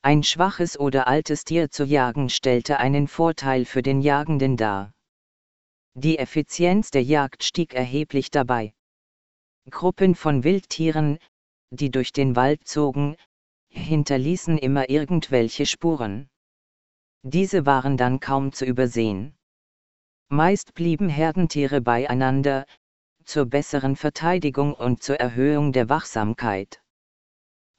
Ein 0.00 0.22
schwaches 0.22 0.80
oder 0.80 1.06
altes 1.06 1.44
Tier 1.44 1.70
zu 1.70 1.84
jagen 1.84 2.30
stellte 2.30 2.78
einen 2.78 3.08
Vorteil 3.08 3.66
für 3.66 3.82
den 3.82 4.00
Jagenden 4.00 4.56
dar. 4.56 4.92
Die 5.94 6.18
Effizienz 6.18 6.90
der 6.90 7.02
Jagd 7.02 7.44
stieg 7.44 7.74
erheblich 7.74 8.30
dabei. 8.30 8.72
Gruppen 9.68 10.14
von 10.14 10.44
Wildtieren, 10.44 11.18
die 11.70 11.90
durch 11.90 12.12
den 12.12 12.36
Wald 12.36 12.66
zogen, 12.66 13.16
hinterließen 13.68 14.56
immer 14.56 14.88
irgendwelche 14.88 15.66
Spuren. 15.66 16.30
Diese 17.22 17.66
waren 17.66 17.98
dann 17.98 18.18
kaum 18.18 18.52
zu 18.52 18.64
übersehen. 18.64 19.36
Meist 20.30 20.72
blieben 20.72 21.10
Herdentiere 21.10 21.82
beieinander, 21.82 22.64
zur 23.24 23.46
besseren 23.46 23.96
Verteidigung 23.96 24.74
und 24.74 25.02
zur 25.02 25.16
Erhöhung 25.16 25.72
der 25.72 25.88
Wachsamkeit. 25.88 26.82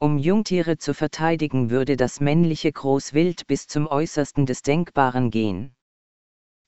Um 0.00 0.18
Jungtiere 0.18 0.76
zu 0.76 0.92
verteidigen 0.92 1.70
würde 1.70 1.96
das 1.96 2.20
männliche 2.20 2.72
Großwild 2.72 3.46
bis 3.46 3.66
zum 3.66 3.86
äußersten 3.86 4.46
des 4.46 4.62
Denkbaren 4.62 5.30
gehen. 5.30 5.74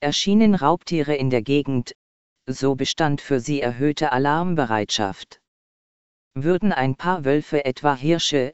Erschienen 0.01 0.55
Raubtiere 0.55 1.15
in 1.15 1.31
der 1.31 1.43
Gegend, 1.43 1.93
so 2.49 2.75
bestand 2.75 3.21
für 3.21 3.41
sie 3.41 3.61
erhöhte 3.61 4.13
Alarmbereitschaft. 4.13 5.41
Würden 6.35 6.73
ein 6.73 6.95
paar 6.95 7.25
Wölfe 7.25 7.65
etwa 7.65 7.95
Hirsche, 7.95 8.53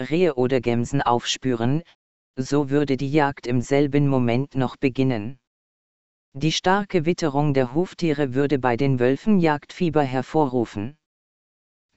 Rehe 0.00 0.34
oder 0.34 0.60
Gämsen 0.60 1.02
aufspüren, 1.02 1.82
so 2.36 2.70
würde 2.70 2.96
die 2.96 3.10
Jagd 3.10 3.46
im 3.46 3.60
selben 3.60 4.08
Moment 4.08 4.54
noch 4.54 4.76
beginnen. 4.76 5.38
Die 6.34 6.52
starke 6.52 7.06
Witterung 7.06 7.54
der 7.54 7.74
Huftiere 7.74 8.34
würde 8.34 8.58
bei 8.58 8.76
den 8.76 9.00
Wölfen 9.00 9.38
Jagdfieber 9.40 10.02
hervorrufen. 10.02 10.96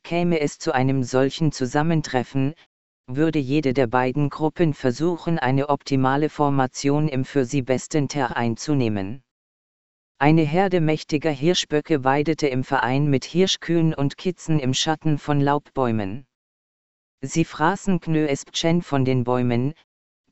Käme 0.04 0.40
es 0.40 0.58
zu 0.58 0.74
einem 0.74 1.04
solchen 1.04 1.52
Zusammentreffen, 1.52 2.56
würde 3.08 3.40
jede 3.40 3.74
der 3.74 3.88
beiden 3.88 4.30
Gruppen 4.30 4.74
versuchen, 4.74 5.38
eine 5.38 5.70
optimale 5.70 6.30
Formation 6.30 7.08
im 7.08 7.26
für 7.26 7.46
sie 7.46 7.62
besten 7.62 8.08
Ter 8.08 8.36
einzunehmen. 8.38 9.22
Eine 10.18 10.44
Herde 10.44 10.82
mächtiger 10.82 11.32
Hirschböcke 11.32 12.04
weidete 12.04 12.48
im 12.48 12.64
Verein 12.64 13.10
mit 13.10 13.26
Hirschkühen 13.26 13.94
und 13.94 14.18
Kitzen 14.18 14.60
im 14.60 14.74
Schatten 14.74 15.18
von 15.18 15.42
Laubbäumen. 15.42 16.26
Sie 17.22 17.44
fraßen 17.44 18.00
Knöespchen 18.00 18.82
von 18.82 19.04
den 19.04 19.24
Bäumen, 19.24 19.74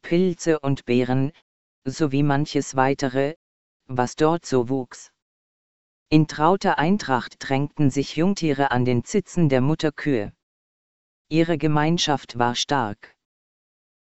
Pilze 0.02 0.60
und 0.60 0.86
Beeren, 0.86 1.32
sowie 1.86 2.24
manches 2.24 2.76
weitere, 2.76 3.36
was 3.90 4.16
dort 4.16 4.46
so 4.46 4.70
wuchs. 4.70 5.12
In 6.10 6.28
trauter 6.28 6.78
Eintracht 6.78 7.36
drängten 7.40 7.90
sich 7.90 8.16
Jungtiere 8.16 8.72
an 8.72 8.86
den 8.86 9.04
Zitzen 9.04 9.50
der 9.50 9.62
Mutterkühe. 9.62 10.32
Ihre 11.28 11.58
Gemeinschaft 11.58 12.40
war 12.40 12.56
stark. 12.56 13.16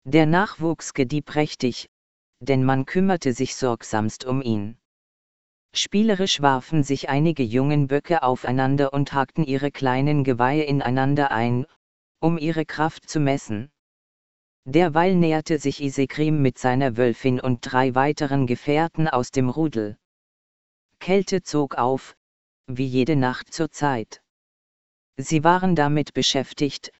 Der 0.05 0.26
Nachwuchs 0.26 0.95
gedieh 0.95 1.23
prächtig, 1.23 1.88
denn 2.41 2.64
man 2.64 2.87
kümmerte 2.87 3.33
sich 3.33 3.57
sorgsamst 3.57 4.25
um 4.25 4.43
ihn. 4.43 4.79
Spielerisch 5.75 6.41
warfen 6.41 6.83
sich 6.83 7.09
einige 7.09 7.43
jungen 7.43 7.88
Böcke 7.88 8.23
aufeinander 8.23 8.93
und 8.93 9.12
hakten 9.12 9.45
ihre 9.45 9.71
kleinen 9.71 10.25
Geweihe 10.25 10.64
ineinander 10.64 11.31
ein, 11.31 11.67
um 12.21 12.38
ihre 12.38 12.64
Kraft 12.64 13.09
zu 13.09 13.21
messen. 13.21 13.71
Derweil 14.66 15.14
näherte 15.14 15.59
sich 15.59 15.83
Isekrim 15.83 16.40
mit 16.40 16.59
seiner 16.59 16.97
Wölfin 16.97 17.38
und 17.38 17.61
drei 17.61 17.94
weiteren 17.94 18.47
Gefährten 18.47 19.09
aus 19.09 19.30
dem 19.30 19.50
Rudel. 19.50 19.99
Kälte 21.00 21.42
zog 21.42 21.75
auf, 21.75 22.16
wie 22.66 22.87
jede 22.87 23.14
Nacht 23.14 23.52
zur 23.52 23.71
Zeit. 23.71 24.23
Sie 25.18 25.44
waren 25.44 25.76
damit 25.76 26.14
beschäftigt, 26.14 26.92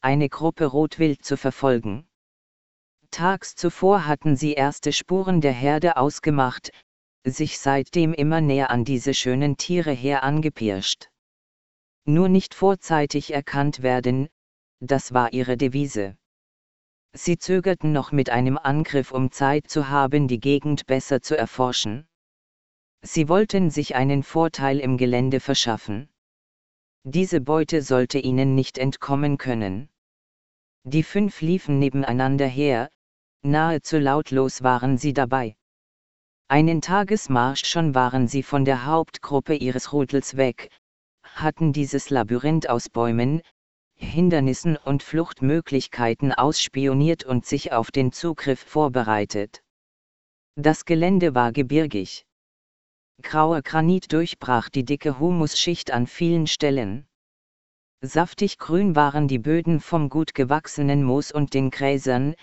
eine 0.00 0.28
Gruppe 0.28 0.66
Rotwild 0.66 1.24
zu 1.24 1.36
verfolgen. 1.36 2.08
Tags 3.12 3.54
zuvor 3.54 4.06
hatten 4.06 4.34
sie 4.34 4.54
erste 4.54 4.92
Spuren 4.92 5.40
der 5.40 5.52
Herde 5.52 5.96
ausgemacht, 5.96 6.72
sich 7.24 7.60
seitdem 7.60 8.14
immer 8.14 8.40
näher 8.40 8.70
an 8.70 8.84
diese 8.84 9.14
schönen 9.14 9.56
Tiere 9.56 9.92
her 9.92 10.24
angepirscht. 10.24 11.08
Nur 12.04 12.28
nicht 12.28 12.52
vorzeitig 12.52 13.32
erkannt 13.32 13.82
werden, 13.82 14.28
das 14.80 15.14
war 15.14 15.32
ihre 15.32 15.56
Devise. 15.56 16.16
Sie 17.14 17.36
zögerten 17.36 17.92
noch 17.92 18.10
mit 18.10 18.30
einem 18.30 18.56
Angriff, 18.56 19.12
um 19.12 19.30
Zeit 19.30 19.68
zu 19.68 19.88
haben, 19.88 20.28
die 20.28 20.40
Gegend 20.40 20.86
besser 20.86 21.20
zu 21.20 21.36
erforschen. 21.36 22.06
Sie 23.02 23.28
wollten 23.28 23.70
sich 23.70 23.94
einen 23.94 24.22
Vorteil 24.22 24.80
im 24.80 24.96
Gelände 24.96 25.40
verschaffen. 25.40 26.08
Diese 27.04 27.40
Beute 27.40 27.82
sollte 27.82 28.18
ihnen 28.18 28.54
nicht 28.54 28.78
entkommen 28.78 29.36
können. 29.36 29.90
Die 30.84 31.02
fünf 31.02 31.40
liefen 31.40 31.78
nebeneinander 31.78 32.46
her, 32.46 32.88
nahezu 33.42 33.98
lautlos 33.98 34.62
waren 34.62 34.96
sie 34.96 35.12
dabei. 35.12 35.56
Einen 36.48 36.80
Tagesmarsch 36.80 37.64
schon 37.64 37.94
waren 37.94 38.26
sie 38.28 38.42
von 38.42 38.64
der 38.64 38.86
Hauptgruppe 38.86 39.54
ihres 39.54 39.92
Rudels 39.92 40.36
weg, 40.36 40.70
hatten 41.22 41.72
dieses 41.72 42.10
Labyrinth 42.10 42.68
aus 42.68 42.88
Bäumen, 42.88 43.42
Hindernissen 44.02 44.76
und 44.76 45.02
Fluchtmöglichkeiten 45.02 46.32
ausspioniert 46.32 47.24
und 47.24 47.46
sich 47.46 47.72
auf 47.72 47.90
den 47.90 48.12
Zugriff 48.12 48.60
vorbereitet. 48.60 49.62
Das 50.56 50.84
Gelände 50.84 51.34
war 51.34 51.52
gebirgig. 51.52 52.26
Grauer 53.22 53.62
Granit 53.62 54.12
durchbrach 54.12 54.68
die 54.68 54.84
dicke 54.84 55.18
Humusschicht 55.18 55.90
an 55.90 56.06
vielen 56.06 56.46
Stellen. 56.46 57.06
Saftig 58.02 58.58
grün 58.58 58.96
waren 58.96 59.28
die 59.28 59.38
Böden 59.38 59.80
vom 59.80 60.08
gut 60.08 60.34
gewachsenen 60.34 61.04
Moos 61.04 61.30
und 61.30 61.54
den 61.54 61.70
Gräsern, 61.70 62.34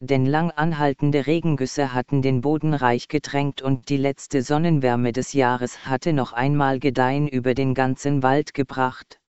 denn 0.00 0.26
lang 0.26 0.50
anhaltende 0.50 1.26
Regengüsse 1.26 1.94
hatten 1.94 2.20
den 2.20 2.40
Boden 2.40 2.74
reich 2.74 3.08
getränkt 3.08 3.62
und 3.62 3.88
die 3.88 3.96
letzte 3.96 4.42
Sonnenwärme 4.42 5.12
des 5.12 5.32
Jahres 5.32 5.86
hatte 5.86 6.12
noch 6.12 6.32
einmal 6.32 6.80
Gedeihen 6.80 7.28
über 7.28 7.54
den 7.54 7.74
ganzen 7.74 8.22
Wald 8.22 8.54
gebracht. 8.54 9.20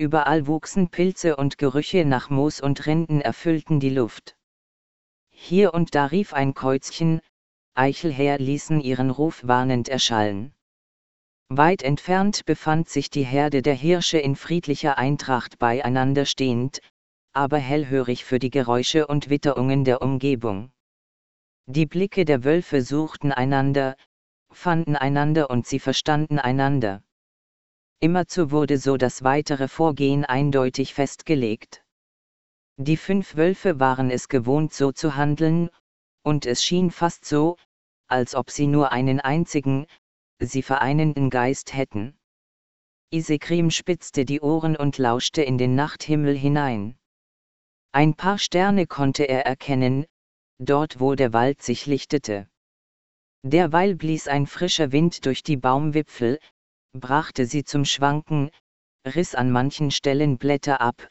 Überall 0.00 0.46
wuchsen 0.46 0.90
Pilze 0.90 1.34
und 1.34 1.58
Gerüche 1.58 2.04
nach 2.04 2.30
Moos 2.30 2.60
und 2.60 2.86
Rinden 2.86 3.20
erfüllten 3.20 3.80
die 3.80 3.90
Luft. 3.90 4.36
Hier 5.28 5.74
und 5.74 5.96
da 5.96 6.06
rief 6.06 6.32
ein 6.32 6.54
Käuzchen, 6.54 7.20
Eichelher 7.74 8.38
ließen 8.38 8.80
ihren 8.80 9.10
Ruf 9.10 9.42
warnend 9.44 9.88
erschallen. 9.88 10.54
Weit 11.48 11.82
entfernt 11.82 12.44
befand 12.44 12.88
sich 12.88 13.10
die 13.10 13.24
Herde 13.24 13.60
der 13.60 13.74
Hirsche 13.74 14.18
in 14.18 14.36
friedlicher 14.36 14.98
Eintracht 14.98 15.58
beieinander 15.58 16.26
stehend, 16.26 16.80
aber 17.32 17.58
hellhörig 17.58 18.24
für 18.24 18.38
die 18.38 18.50
Geräusche 18.50 19.08
und 19.08 19.30
Witterungen 19.30 19.84
der 19.84 20.00
Umgebung. 20.00 20.70
Die 21.66 21.86
Blicke 21.86 22.24
der 22.24 22.44
Wölfe 22.44 22.82
suchten 22.82 23.32
einander, 23.32 23.96
fanden 24.52 24.94
einander 24.94 25.50
und 25.50 25.66
sie 25.66 25.80
verstanden 25.80 26.38
einander. 26.38 27.02
Immerzu 28.00 28.52
wurde 28.52 28.78
so 28.78 28.96
das 28.96 29.24
weitere 29.24 29.66
Vorgehen 29.66 30.24
eindeutig 30.24 30.94
festgelegt. 30.94 31.84
Die 32.76 32.96
fünf 32.96 33.34
Wölfe 33.34 33.80
waren 33.80 34.10
es 34.12 34.28
gewohnt 34.28 34.72
so 34.72 34.92
zu 34.92 35.16
handeln, 35.16 35.68
und 36.22 36.46
es 36.46 36.62
schien 36.62 36.92
fast 36.92 37.24
so, 37.24 37.56
als 38.06 38.36
ob 38.36 38.50
sie 38.50 38.68
nur 38.68 38.92
einen 38.92 39.18
einzigen, 39.18 39.86
sie 40.38 40.62
vereinenden 40.62 41.28
Geist 41.28 41.74
hätten. 41.74 42.16
Isekrim 43.10 43.72
spitzte 43.72 44.24
die 44.24 44.42
Ohren 44.42 44.76
und 44.76 44.98
lauschte 44.98 45.42
in 45.42 45.58
den 45.58 45.74
Nachthimmel 45.74 46.36
hinein. 46.36 46.96
Ein 47.90 48.14
paar 48.14 48.38
Sterne 48.38 48.86
konnte 48.86 49.24
er 49.24 49.44
erkennen, 49.44 50.06
dort 50.58 51.00
wo 51.00 51.16
der 51.16 51.32
Wald 51.32 51.62
sich 51.62 51.86
lichtete. 51.86 52.48
Derweil 53.42 53.96
blies 53.96 54.28
ein 54.28 54.46
frischer 54.46 54.92
Wind 54.92 55.26
durch 55.26 55.42
die 55.42 55.56
Baumwipfel, 55.56 56.38
brachte 56.92 57.46
sie 57.46 57.64
zum 57.64 57.84
Schwanken, 57.84 58.50
riss 59.06 59.34
an 59.34 59.50
manchen 59.50 59.90
Stellen 59.90 60.38
Blätter 60.38 60.80
ab, 60.80 61.08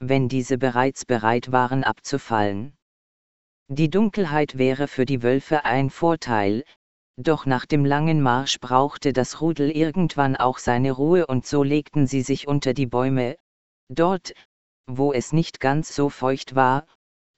wenn 0.00 0.28
diese 0.28 0.58
bereits 0.58 1.04
bereit 1.04 1.52
waren 1.52 1.84
abzufallen. 1.84 2.76
Die 3.68 3.90
Dunkelheit 3.90 4.58
wäre 4.58 4.88
für 4.88 5.06
die 5.06 5.22
Wölfe 5.22 5.64
ein 5.64 5.90
Vorteil, 5.90 6.64
doch 7.16 7.46
nach 7.46 7.64
dem 7.64 7.84
langen 7.84 8.20
Marsch 8.20 8.60
brauchte 8.60 9.12
das 9.12 9.40
Rudel 9.40 9.70
irgendwann 9.70 10.36
auch 10.36 10.58
seine 10.58 10.92
Ruhe 10.92 11.26
und 11.26 11.46
so 11.46 11.62
legten 11.62 12.06
sie 12.06 12.20
sich 12.20 12.46
unter 12.46 12.74
die 12.74 12.86
Bäume, 12.86 13.36
dort, 13.88 14.34
wo 14.86 15.12
es 15.12 15.32
nicht 15.32 15.58
ganz 15.58 15.94
so 15.94 16.10
feucht 16.10 16.54
war, 16.54 16.86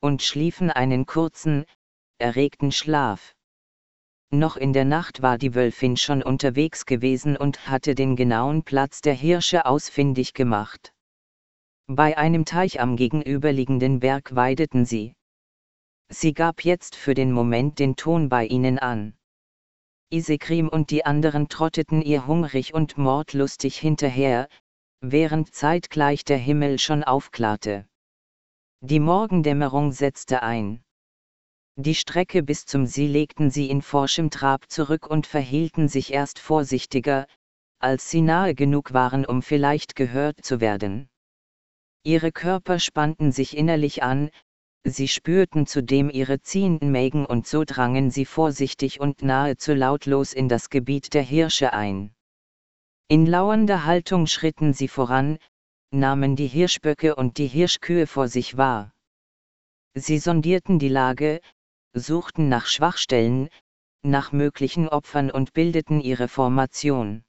und 0.00 0.22
schliefen 0.22 0.70
einen 0.70 1.06
kurzen, 1.06 1.64
erregten 2.18 2.72
Schlaf. 2.72 3.34
Noch 4.30 4.56
in 4.56 4.74
der 4.74 4.84
Nacht 4.84 5.22
war 5.22 5.38
die 5.38 5.54
Wölfin 5.54 5.96
schon 5.96 6.22
unterwegs 6.22 6.84
gewesen 6.84 7.36
und 7.36 7.66
hatte 7.66 7.94
den 7.94 8.14
genauen 8.14 8.62
Platz 8.62 9.00
der 9.00 9.14
Hirsche 9.14 9.64
ausfindig 9.64 10.34
gemacht. 10.34 10.92
Bei 11.86 12.18
einem 12.18 12.44
Teich 12.44 12.80
am 12.80 12.96
gegenüberliegenden 12.96 14.00
Berg 14.00 14.34
weideten 14.34 14.84
sie. 14.84 15.14
Sie 16.10 16.34
gab 16.34 16.62
jetzt 16.62 16.94
für 16.94 17.14
den 17.14 17.32
Moment 17.32 17.78
den 17.78 17.96
Ton 17.96 18.28
bei 18.28 18.44
ihnen 18.44 18.78
an. 18.78 19.14
Isekrim 20.10 20.68
und 20.68 20.90
die 20.90 21.06
anderen 21.06 21.48
trotteten 21.48 22.02
ihr 22.02 22.26
hungrig 22.26 22.74
und 22.74 22.98
mordlustig 22.98 23.78
hinterher, 23.78 24.48
während 25.00 25.54
zeitgleich 25.54 26.24
der 26.24 26.38
Himmel 26.38 26.78
schon 26.78 27.04
aufklarte. 27.04 27.86
Die 28.80 29.00
Morgendämmerung 29.00 29.92
setzte 29.92 30.42
ein. 30.42 30.82
Die 31.80 31.94
Strecke 31.94 32.42
bis 32.42 32.66
zum 32.66 32.86
See 32.86 33.06
legten 33.06 33.50
sie 33.50 33.70
in 33.70 33.82
forschem 33.82 34.30
Trab 34.30 34.68
zurück 34.68 35.06
und 35.06 35.28
verhielten 35.28 35.86
sich 35.86 36.12
erst 36.12 36.40
vorsichtiger, 36.40 37.28
als 37.78 38.10
sie 38.10 38.20
nahe 38.20 38.56
genug 38.56 38.92
waren, 38.94 39.24
um 39.24 39.42
vielleicht 39.42 39.94
gehört 39.94 40.44
zu 40.44 40.60
werden. 40.60 41.08
Ihre 42.02 42.32
Körper 42.32 42.80
spannten 42.80 43.30
sich 43.30 43.56
innerlich 43.56 44.02
an, 44.02 44.30
sie 44.82 45.06
spürten 45.06 45.68
zudem 45.68 46.10
ihre 46.10 46.40
ziehenden 46.40 46.90
Mägen 46.90 47.24
und 47.24 47.46
so 47.46 47.62
drangen 47.64 48.10
sie 48.10 48.24
vorsichtig 48.24 48.98
und 48.98 49.22
nahezu 49.22 49.72
lautlos 49.72 50.32
in 50.32 50.48
das 50.48 50.70
Gebiet 50.70 51.14
der 51.14 51.22
Hirsche 51.22 51.72
ein. 51.72 52.12
In 53.06 53.24
lauernder 53.24 53.84
Haltung 53.84 54.26
schritten 54.26 54.72
sie 54.72 54.88
voran, 54.88 55.38
nahmen 55.92 56.34
die 56.34 56.48
Hirschböcke 56.48 57.14
und 57.14 57.38
die 57.38 57.46
Hirschkühe 57.46 58.08
vor 58.08 58.26
sich 58.26 58.56
wahr. 58.56 58.90
Sie 59.94 60.18
sondierten 60.18 60.80
die 60.80 60.88
Lage, 60.88 61.40
suchten 61.94 62.48
nach 62.48 62.66
Schwachstellen, 62.66 63.48
nach 64.02 64.32
möglichen 64.32 64.88
Opfern 64.88 65.30
und 65.30 65.52
bildeten 65.52 66.00
ihre 66.00 66.28
Formation. 66.28 67.24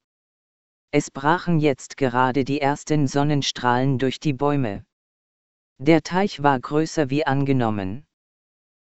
Es 0.92 1.10
brachen 1.10 1.60
jetzt 1.60 1.96
gerade 1.96 2.44
die 2.44 2.60
ersten 2.60 3.06
Sonnenstrahlen 3.06 3.98
durch 3.98 4.18
die 4.18 4.32
Bäume. 4.32 4.84
Der 5.78 6.02
Teich 6.02 6.42
war 6.42 6.58
größer 6.58 7.10
wie 7.10 7.26
angenommen. 7.26 8.06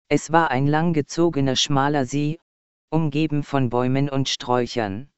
Es 0.09 0.33
war 0.33 0.51
ein 0.51 0.67
langgezogener 0.67 1.57
schmaler 1.57 2.07
See, 2.07 2.39
umgeben 2.91 3.43
von 3.43 3.69
Bäumen 3.69 4.09
und 4.09 4.29
Sträuchern. 4.29 5.11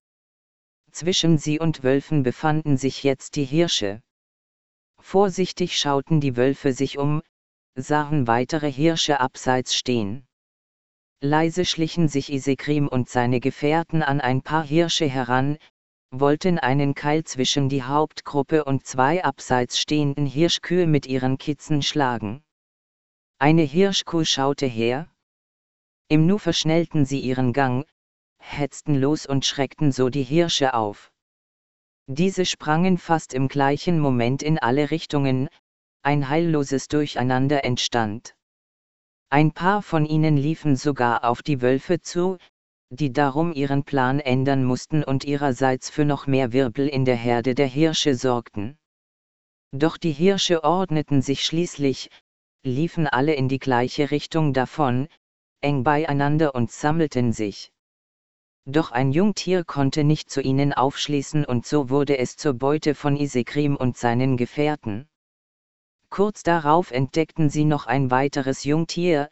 Zwischen 0.90 1.38
sie 1.38 1.60
und 1.60 1.84
Wölfen 1.84 2.22
befanden 2.22 2.76
sich 2.76 3.04
jetzt 3.04 3.36
die 3.36 3.44
Hirsche. 3.44 4.02
Vorsichtig 4.98 5.78
schauten 5.78 6.20
die 6.20 6.36
Wölfe 6.36 6.72
sich 6.72 6.98
um, 6.98 7.22
sahen 7.76 8.26
weitere 8.26 8.70
Hirsche 8.72 9.20
abseits 9.20 9.74
stehen. 9.76 10.26
Leise 11.22 11.66
schlichen 11.66 12.08
sich 12.08 12.32
Isekrim 12.32 12.88
und 12.88 13.10
seine 13.10 13.40
Gefährten 13.40 14.02
an 14.02 14.22
ein 14.22 14.40
paar 14.40 14.64
Hirsche 14.64 15.06
heran, 15.06 15.58
wollten 16.10 16.58
einen 16.58 16.94
Keil 16.94 17.24
zwischen 17.24 17.68
die 17.68 17.82
Hauptgruppe 17.82 18.64
und 18.64 18.86
zwei 18.86 19.22
abseits 19.22 19.78
stehenden 19.78 20.24
Hirschkühe 20.24 20.86
mit 20.86 21.04
ihren 21.04 21.36
Kitzen 21.36 21.82
schlagen. 21.82 22.42
Eine 23.38 23.62
Hirschkuh 23.62 24.24
schaute 24.24 24.64
her. 24.64 25.08
Im 26.08 26.26
Nu 26.26 26.38
verschnellten 26.38 27.04
sie 27.04 27.20
ihren 27.20 27.52
Gang, 27.52 27.86
hetzten 28.38 28.94
los 28.94 29.26
und 29.26 29.44
schreckten 29.44 29.92
so 29.92 30.08
die 30.08 30.22
Hirsche 30.22 30.72
auf. 30.72 31.12
Diese 32.06 32.46
sprangen 32.46 32.96
fast 32.96 33.34
im 33.34 33.48
gleichen 33.48 34.00
Moment 34.00 34.42
in 34.42 34.58
alle 34.58 34.90
Richtungen, 34.90 35.50
ein 36.02 36.30
heilloses 36.30 36.88
Durcheinander 36.88 37.62
entstand. 37.62 38.34
Ein 39.32 39.52
paar 39.52 39.80
von 39.80 40.06
ihnen 40.06 40.36
liefen 40.36 40.74
sogar 40.74 41.24
auf 41.24 41.42
die 41.42 41.62
Wölfe 41.62 42.00
zu, 42.00 42.36
die 42.90 43.12
darum 43.12 43.52
ihren 43.52 43.84
Plan 43.84 44.18
ändern 44.18 44.64
mussten 44.64 45.04
und 45.04 45.24
ihrerseits 45.24 45.88
für 45.88 46.04
noch 46.04 46.26
mehr 46.26 46.52
Wirbel 46.52 46.88
in 46.88 47.04
der 47.04 47.14
Herde 47.14 47.54
der 47.54 47.68
Hirsche 47.68 48.16
sorgten. 48.16 48.76
Doch 49.70 49.98
die 49.98 50.10
Hirsche 50.10 50.64
ordneten 50.64 51.22
sich 51.22 51.44
schließlich, 51.44 52.10
liefen 52.64 53.06
alle 53.06 53.34
in 53.34 53.48
die 53.48 53.60
gleiche 53.60 54.10
Richtung 54.10 54.52
davon, 54.52 55.06
eng 55.60 55.84
beieinander 55.84 56.56
und 56.56 56.72
sammelten 56.72 57.32
sich. 57.32 57.70
Doch 58.66 58.90
ein 58.90 59.12
Jungtier 59.12 59.62
konnte 59.62 60.02
nicht 60.02 60.28
zu 60.28 60.40
ihnen 60.40 60.72
aufschließen 60.72 61.44
und 61.44 61.64
so 61.66 61.88
wurde 61.88 62.18
es 62.18 62.36
zur 62.36 62.54
Beute 62.54 62.96
von 62.96 63.16
Isekrim 63.16 63.76
und 63.76 63.96
seinen 63.96 64.36
Gefährten. 64.36 65.08
Kurz 66.10 66.42
darauf 66.42 66.90
entdeckten 66.90 67.50
sie 67.50 67.64
noch 67.64 67.86
ein 67.86 68.10
weiteres 68.10 68.64
Jungtier, 68.64 69.30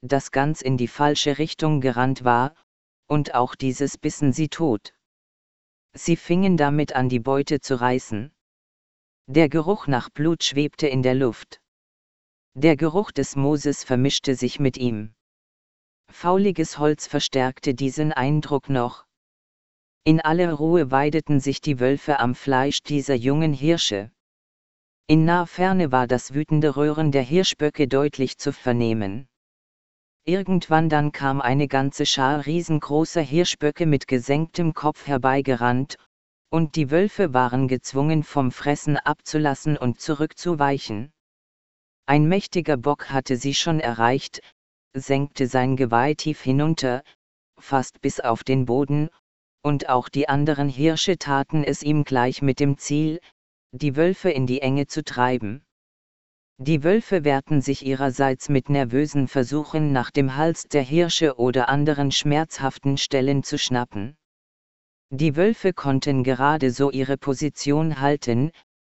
das 0.00 0.30
ganz 0.30 0.62
in 0.62 0.76
die 0.76 0.88
falsche 0.88 1.38
Richtung 1.38 1.80
gerannt 1.80 2.24
war, 2.24 2.54
und 3.08 3.34
auch 3.34 3.56
dieses 3.56 3.98
bissen 3.98 4.32
sie 4.32 4.48
tot. 4.48 4.94
Sie 5.92 6.14
fingen 6.14 6.56
damit 6.56 6.94
an 6.94 7.08
die 7.08 7.18
Beute 7.18 7.60
zu 7.60 7.80
reißen. 7.80 8.32
Der 9.26 9.48
Geruch 9.48 9.88
nach 9.88 10.08
Blut 10.08 10.44
schwebte 10.44 10.86
in 10.86 11.02
der 11.02 11.16
Luft. 11.16 11.60
Der 12.54 12.76
Geruch 12.76 13.10
des 13.10 13.34
Mooses 13.34 13.82
vermischte 13.82 14.36
sich 14.36 14.60
mit 14.60 14.76
ihm. 14.76 15.14
Fauliges 16.10 16.78
Holz 16.78 17.08
verstärkte 17.08 17.74
diesen 17.74 18.12
Eindruck 18.12 18.68
noch. 18.68 19.04
In 20.04 20.20
aller 20.20 20.52
Ruhe 20.52 20.90
weideten 20.90 21.40
sich 21.40 21.60
die 21.60 21.80
Wölfe 21.80 22.20
am 22.20 22.34
Fleisch 22.34 22.82
dieser 22.82 23.14
jungen 23.14 23.52
Hirsche. 23.52 24.12
In 25.06 25.24
naher 25.24 25.46
Ferne 25.46 25.90
war 25.90 26.06
das 26.06 26.34
wütende 26.34 26.76
Röhren 26.76 27.10
der 27.12 27.22
Hirschböcke 27.22 27.88
deutlich 27.88 28.38
zu 28.38 28.52
vernehmen. 28.52 29.26
Irgendwann 30.24 30.88
dann 30.88 31.12
kam 31.12 31.40
eine 31.40 31.66
ganze 31.66 32.06
Schar 32.06 32.46
riesengroßer 32.46 33.22
Hirschböcke 33.22 33.86
mit 33.86 34.06
gesenktem 34.06 34.74
Kopf 34.74 35.06
herbeigerannt, 35.06 35.96
und 36.50 36.76
die 36.76 36.90
Wölfe 36.90 37.32
waren 37.32 37.68
gezwungen 37.68 38.22
vom 38.22 38.52
Fressen 38.52 38.96
abzulassen 38.96 39.76
und 39.76 40.00
zurückzuweichen. 40.00 41.12
Ein 42.06 42.28
mächtiger 42.28 42.76
Bock 42.76 43.10
hatte 43.10 43.36
sie 43.36 43.54
schon 43.54 43.80
erreicht, 43.80 44.40
senkte 44.94 45.46
sein 45.46 45.76
Geweih 45.76 46.14
tief 46.14 46.40
hinunter, 46.42 47.02
fast 47.58 48.00
bis 48.00 48.20
auf 48.20 48.42
den 48.42 48.66
Boden, 48.66 49.10
und 49.62 49.88
auch 49.88 50.08
die 50.08 50.28
anderen 50.28 50.68
Hirsche 50.68 51.18
taten 51.18 51.64
es 51.64 51.82
ihm 51.82 52.04
gleich 52.04 52.42
mit 52.42 52.58
dem 52.58 52.78
Ziel, 52.78 53.20
die 53.72 53.94
Wölfe 53.94 54.30
in 54.30 54.46
die 54.46 54.62
Enge 54.62 54.86
zu 54.86 55.04
treiben. 55.04 55.62
Die 56.58 56.82
Wölfe 56.82 57.24
wehrten 57.24 57.62
sich 57.62 57.86
ihrerseits 57.86 58.48
mit 58.48 58.68
nervösen 58.68 59.28
Versuchen 59.28 59.92
nach 59.92 60.10
dem 60.10 60.36
Hals 60.36 60.64
der 60.64 60.82
Hirsche 60.82 61.38
oder 61.38 61.68
anderen 61.68 62.10
schmerzhaften 62.10 62.98
Stellen 62.98 63.42
zu 63.44 63.58
schnappen. 63.58 64.16
Die 65.10 65.36
Wölfe 65.36 65.72
konnten 65.72 66.22
gerade 66.22 66.70
so 66.70 66.90
ihre 66.90 67.16
Position 67.16 68.00
halten, 68.00 68.50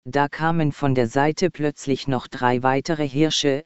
da 0.06 0.28
kamen 0.28 0.72
von 0.72 0.96
der 0.96 1.08
Seite 1.08 1.52
plötzlich 1.52 2.08
noch 2.08 2.28
drei 2.28 2.64
weitere 2.64 3.08
Hirsche, 3.08 3.64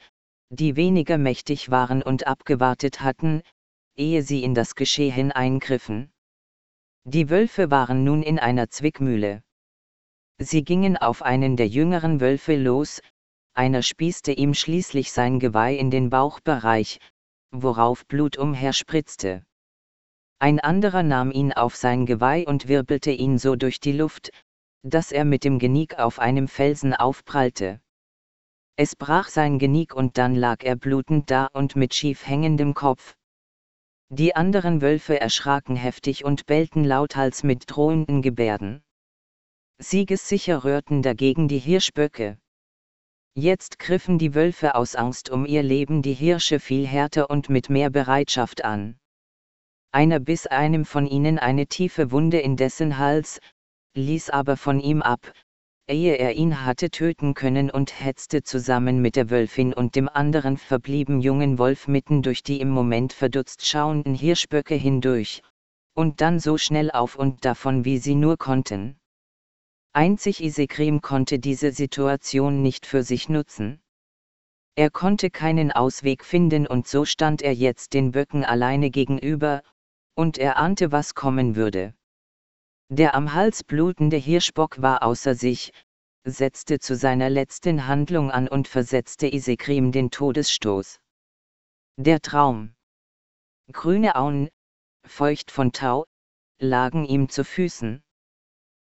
die 0.50 0.76
weniger 0.76 1.18
mächtig 1.18 1.72
waren 1.72 2.04
und 2.04 2.28
abgewartet 2.28 3.00
hatten, 3.00 3.42
ehe 3.96 4.24
sie 4.24 4.44
in 4.44 4.56
das 4.56 4.76
Geschehen 4.76 5.32
eingriffen. 5.32 6.12
Die 7.06 7.30
Wölfe 7.30 7.72
waren 7.72 8.04
nun 8.04 8.24
in 8.24 8.40
einer 8.40 8.70
Zwickmühle. 8.70 9.45
Sie 10.38 10.64
gingen 10.64 10.98
auf 10.98 11.22
einen 11.22 11.56
der 11.56 11.68
jüngeren 11.68 12.20
Wölfe 12.20 12.56
los, 12.56 13.02
einer 13.54 13.82
spießte 13.82 14.34
ihm 14.34 14.54
schließlich 14.54 15.12
sein 15.14 15.40
Geweih 15.40 15.76
in 15.76 15.90
den 15.90 16.10
Bauchbereich, 16.10 17.00
worauf 17.52 18.06
Blut 18.06 18.38
umherspritzte. 18.38 19.46
Ein 20.40 20.60
anderer 20.60 21.04
nahm 21.04 21.32
ihn 21.32 21.54
auf 21.54 21.78
sein 21.78 22.06
Geweih 22.06 22.46
und 22.46 22.68
wirbelte 22.68 23.12
ihn 23.12 23.38
so 23.38 23.56
durch 23.56 23.80
die 23.80 23.94
Luft, 23.94 24.32
dass 24.84 25.14
er 25.14 25.24
mit 25.24 25.46
dem 25.46 25.58
Genick 25.58 25.98
auf 25.98 26.20
einem 26.20 26.50
Felsen 26.50 26.94
aufprallte. 26.94 27.80
Es 28.76 28.98
brach 28.98 29.30
sein 29.30 29.58
Genick 29.58 29.96
und 29.96 30.18
dann 30.18 30.36
lag 30.36 30.64
er 30.64 30.76
blutend 30.76 31.32
da 31.32 31.46
und 31.46 31.78
mit 31.78 31.94
schief 31.94 32.28
hängendem 32.28 32.74
Kopf. 32.74 33.16
Die 34.10 34.36
anderen 34.36 34.82
Wölfe 34.82 35.20
erschraken 35.20 35.78
heftig 35.78 36.26
und 36.26 36.46
bellten 36.46 36.84
lauthals 36.84 37.44
mit 37.44 37.64
drohenden 37.68 38.22
Gebärden. 38.22 38.84
Siegessicher 39.78 40.64
rührten 40.64 41.02
dagegen 41.02 41.48
die 41.48 41.60
Hirschböcke. 41.60 42.38
Jetzt 43.36 43.78
griffen 43.78 44.18
die 44.18 44.34
Wölfe 44.34 44.76
aus 44.76 44.96
Angst 44.96 45.30
um 45.30 45.46
ihr 45.46 45.64
Leben 45.64 46.02
die 46.02 46.14
Hirsche 46.14 46.60
viel 46.60 46.88
härter 46.88 47.30
und 47.30 47.50
mit 47.50 47.70
mehr 47.70 47.90
Bereitschaft 47.90 48.64
an. 48.64 48.98
Einer 49.92 50.20
biss 50.20 50.48
einem 50.48 50.86
von 50.86 51.06
ihnen 51.06 51.40
eine 51.40 51.68
tiefe 51.68 52.12
Wunde 52.12 52.40
in 52.40 52.56
dessen 52.56 52.98
Hals, 52.98 53.42
ließ 53.96 54.30
aber 54.30 54.56
von 54.56 54.80
ihm 54.80 55.02
ab, 55.02 55.34
ehe 55.88 56.16
er 56.16 56.34
ihn 56.34 56.66
hatte 56.66 56.90
töten 56.90 57.34
können 57.34 57.70
und 57.70 58.00
hetzte 58.00 58.44
zusammen 58.44 59.02
mit 59.02 59.18
der 59.18 59.30
Wölfin 59.30 59.74
und 59.74 59.96
dem 59.96 60.08
anderen 60.08 60.58
verblieben 60.58 61.20
jungen 61.20 61.60
Wolf 61.60 61.90
mitten 61.90 62.22
durch 62.22 62.44
die 62.44 62.62
im 62.62 62.70
Moment 62.70 63.14
verdutzt 63.14 63.68
schauenden 63.68 64.16
Hirschböcke 64.16 64.76
hindurch, 64.76 65.44
und 65.94 66.22
dann 66.22 66.40
so 66.40 66.58
schnell 66.58 66.92
auf 66.92 67.16
und 67.18 67.44
davon 67.44 67.84
wie 67.84 67.98
sie 67.98 68.16
nur 68.16 68.38
konnten. 68.38 68.98
Einzig 69.96 70.44
Isekrim 70.44 71.02
konnte 71.02 71.40
diese 71.40 71.72
Situation 71.72 72.62
nicht 72.62 72.86
für 72.86 73.02
sich 73.02 73.30
nutzen. 73.30 73.82
Er 74.76 74.92
konnte 74.92 75.32
keinen 75.32 75.72
Ausweg 75.72 76.26
finden 76.26 76.68
und 76.68 76.86
so 76.86 77.06
stand 77.06 77.42
er 77.42 77.54
jetzt 77.54 77.94
den 77.94 78.12
Böcken 78.12 78.44
alleine 78.44 78.90
gegenüber, 78.90 79.64
und 80.14 80.38
er 80.38 80.58
ahnte 80.58 80.92
was 80.92 81.16
kommen 81.16 81.56
würde. 81.56 81.94
Der 82.90 83.16
am 83.16 83.34
Hals 83.34 83.64
blutende 83.64 84.18
Hirschbock 84.18 84.82
war 84.82 85.02
außer 85.02 85.34
sich, 85.34 85.72
setzte 86.26 86.80
zu 86.80 86.98
seiner 86.98 87.30
letzten 87.30 87.88
Handlung 87.88 88.32
an 88.32 88.50
und 88.50 88.68
versetzte 88.68 89.34
Isekrim 89.34 89.94
den 89.94 90.12
Todesstoß. 90.12 91.00
Der 91.96 92.22
Traum. 92.22 92.76
Grüne 93.72 94.18
Auen, 94.18 94.50
feucht 95.06 95.52
von 95.52 95.72
Tau, 95.72 96.06
lagen 96.60 97.06
ihm 97.06 97.30
zu 97.30 97.46
Füßen. 97.46 98.04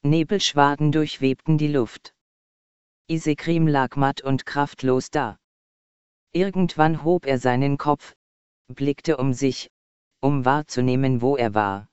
Nebelschwaden 0.03 0.93
durchwebten 0.93 1.59
die 1.59 1.69
Luft. 1.69 2.15
Isekrim 3.07 3.67
lag 3.67 3.97
matt 3.97 4.23
und 4.23 4.47
kraftlos 4.47 5.11
da. 5.11 5.39
Irgendwann 6.33 7.05
hob 7.05 7.27
er 7.27 7.39
seinen 7.39 7.77
Kopf, 7.77 8.15
blickte 8.69 9.19
um 9.19 9.35
sich, 9.35 9.71
um 10.21 10.47
wahrzunehmen, 10.47 11.21
wo 11.21 11.37
er 11.37 11.53
war. 11.53 11.89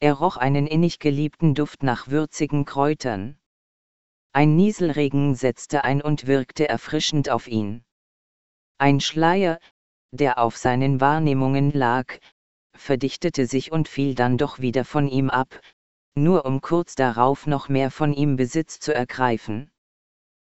Er 0.00 0.14
roch 0.14 0.38
einen 0.38 0.66
innig 0.66 1.00
geliebten 1.00 1.54
Duft 1.54 1.82
nach 1.82 2.08
würzigen 2.08 2.64
Kräutern. 2.64 3.38
Ein 4.32 4.56
Nieselregen 4.56 5.34
setzte 5.34 5.84
ein 5.84 6.00
und 6.00 6.26
wirkte 6.26 6.66
erfrischend 6.66 7.28
auf 7.28 7.46
ihn. 7.46 7.84
Ein 8.78 9.00
Schleier, 9.00 9.58
der 10.12 10.38
auf 10.38 10.56
seinen 10.56 11.00
Wahrnehmungen 11.00 11.72
lag, 11.72 12.06
verdichtete 12.74 13.46
sich 13.46 13.70
und 13.70 13.86
fiel 13.86 14.14
dann 14.14 14.38
doch 14.38 14.60
wieder 14.60 14.86
von 14.86 15.08
ihm 15.08 15.28
ab, 15.28 15.60
nur 16.14 16.44
um 16.44 16.60
kurz 16.60 16.94
darauf 16.94 17.46
noch 17.46 17.68
mehr 17.68 17.90
von 17.90 18.12
ihm 18.12 18.36
Besitz 18.36 18.78
zu 18.78 18.94
ergreifen. 18.94 19.70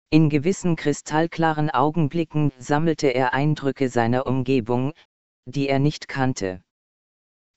In 0.09 0.29
gewissen 0.29 0.75
kristallklaren 0.75 1.69
Augenblicken 1.69 2.51
sammelte 2.59 3.07
er 3.07 3.33
Eindrücke 3.33 3.89
seiner 3.89 4.25
Umgebung, 4.25 4.93
die 5.45 5.67
er 5.67 5.79
nicht 5.79 6.07
kannte. 6.07 6.61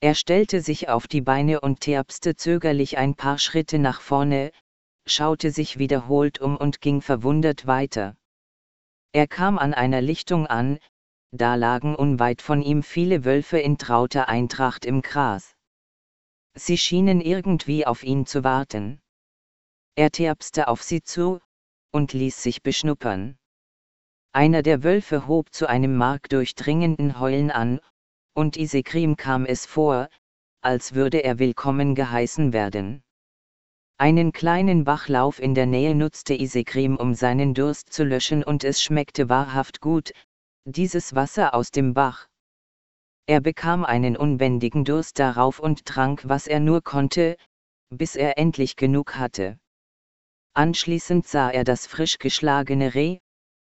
Er 0.00 0.14
stellte 0.14 0.60
sich 0.62 0.88
auf 0.88 1.06
die 1.06 1.20
Beine 1.20 1.60
und 1.60 1.80
terpste 1.80 2.34
zögerlich 2.34 2.96
ein 2.96 3.14
paar 3.14 3.38
Schritte 3.38 3.78
nach 3.78 4.00
vorne, 4.00 4.50
schaute 5.06 5.50
sich 5.50 5.78
wiederholt 5.78 6.40
um 6.40 6.56
und 6.56 6.80
ging 6.80 7.02
verwundert 7.02 7.66
weiter. 7.66 8.16
Er 9.12 9.26
kam 9.26 9.58
an 9.58 9.74
einer 9.74 10.00
Lichtung 10.00 10.46
an, 10.46 10.78
da 11.32 11.54
lagen 11.54 11.94
unweit 11.94 12.42
von 12.42 12.62
ihm 12.62 12.82
viele 12.82 13.24
Wölfe 13.24 13.58
in 13.58 13.76
trauter 13.76 14.28
Eintracht 14.28 14.84
im 14.84 15.02
Gras. 15.02 15.54
Sie 16.54 16.78
schienen 16.78 17.20
irgendwie 17.20 17.86
auf 17.86 18.02
ihn 18.02 18.26
zu 18.26 18.44
warten. 18.44 19.00
Er 19.94 20.10
terpste 20.10 20.68
auf 20.68 20.82
sie 20.82 21.02
zu, 21.02 21.40
und 21.92 22.12
ließ 22.12 22.42
sich 22.42 22.62
beschnuppern. 22.62 23.38
Einer 24.32 24.62
der 24.62 24.84
Wölfe 24.84 25.26
hob 25.26 25.52
zu 25.52 25.68
einem 25.68 25.96
markdurchdringenden 25.96 27.18
Heulen 27.18 27.50
an, 27.50 27.80
und 28.34 28.56
Isekrim 28.56 29.16
kam 29.16 29.44
es 29.44 29.66
vor, 29.66 30.08
als 30.62 30.94
würde 30.94 31.24
er 31.24 31.38
willkommen 31.38 31.94
geheißen 31.94 32.52
werden. 32.52 33.02
Einen 33.98 34.32
kleinen 34.32 34.84
Bachlauf 34.84 35.40
in 35.40 35.54
der 35.54 35.66
Nähe 35.66 35.94
nutzte 35.94 36.34
Isekrim 36.34 36.96
um 36.96 37.12
seinen 37.14 37.52
Durst 37.52 37.92
zu 37.92 38.02
löschen 38.02 38.42
und 38.42 38.64
es 38.64 38.80
schmeckte 38.80 39.28
wahrhaft 39.28 39.82
gut, 39.82 40.12
dieses 40.64 41.14
Wasser 41.14 41.54
aus 41.54 41.70
dem 41.70 41.92
Bach. 41.92 42.29
Er 43.30 43.40
bekam 43.40 43.84
einen 43.84 44.16
unbändigen 44.16 44.84
Durst 44.84 45.20
darauf 45.20 45.60
und 45.60 45.86
trank 45.86 46.22
was 46.24 46.48
er 46.48 46.58
nur 46.58 46.82
konnte, 46.82 47.36
bis 47.88 48.16
er 48.16 48.38
endlich 48.38 48.74
genug 48.74 49.14
hatte. 49.14 49.56
Anschließend 50.52 51.28
sah 51.28 51.48
er 51.48 51.62
das 51.62 51.86
frisch 51.86 52.18
geschlagene 52.18 52.92
Reh, 52.92 53.20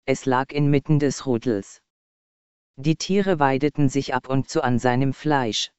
es 0.05 0.25
lag 0.25 0.51
inmitten 0.51 0.99
des 0.99 1.25
Rudels. 1.25 1.81
Die 2.75 2.97
Tiere 2.97 3.39
weideten 3.39 3.87
sich 3.87 4.13
ab 4.13 4.27
und 4.27 4.49
zu 4.49 4.61
an 4.61 4.79
seinem 4.79 5.13
Fleisch. 5.13 5.71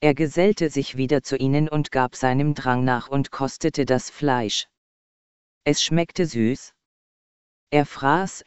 Er 0.00 0.14
gesellte 0.14 0.70
sich 0.70 0.96
wieder 0.96 1.22
zu 1.22 1.36
ihnen 1.36 1.68
und 1.68 1.92
gab 1.92 2.16
seinem 2.16 2.54
Drang 2.54 2.82
nach 2.82 3.08
und 3.08 3.30
kostete 3.30 3.84
das 3.84 4.08
Fleisch. 4.08 4.68
Es 5.64 5.82
schmeckte 5.82 6.24
süß. 6.24 6.72
Er 7.68 7.84
fraß, 7.84 8.42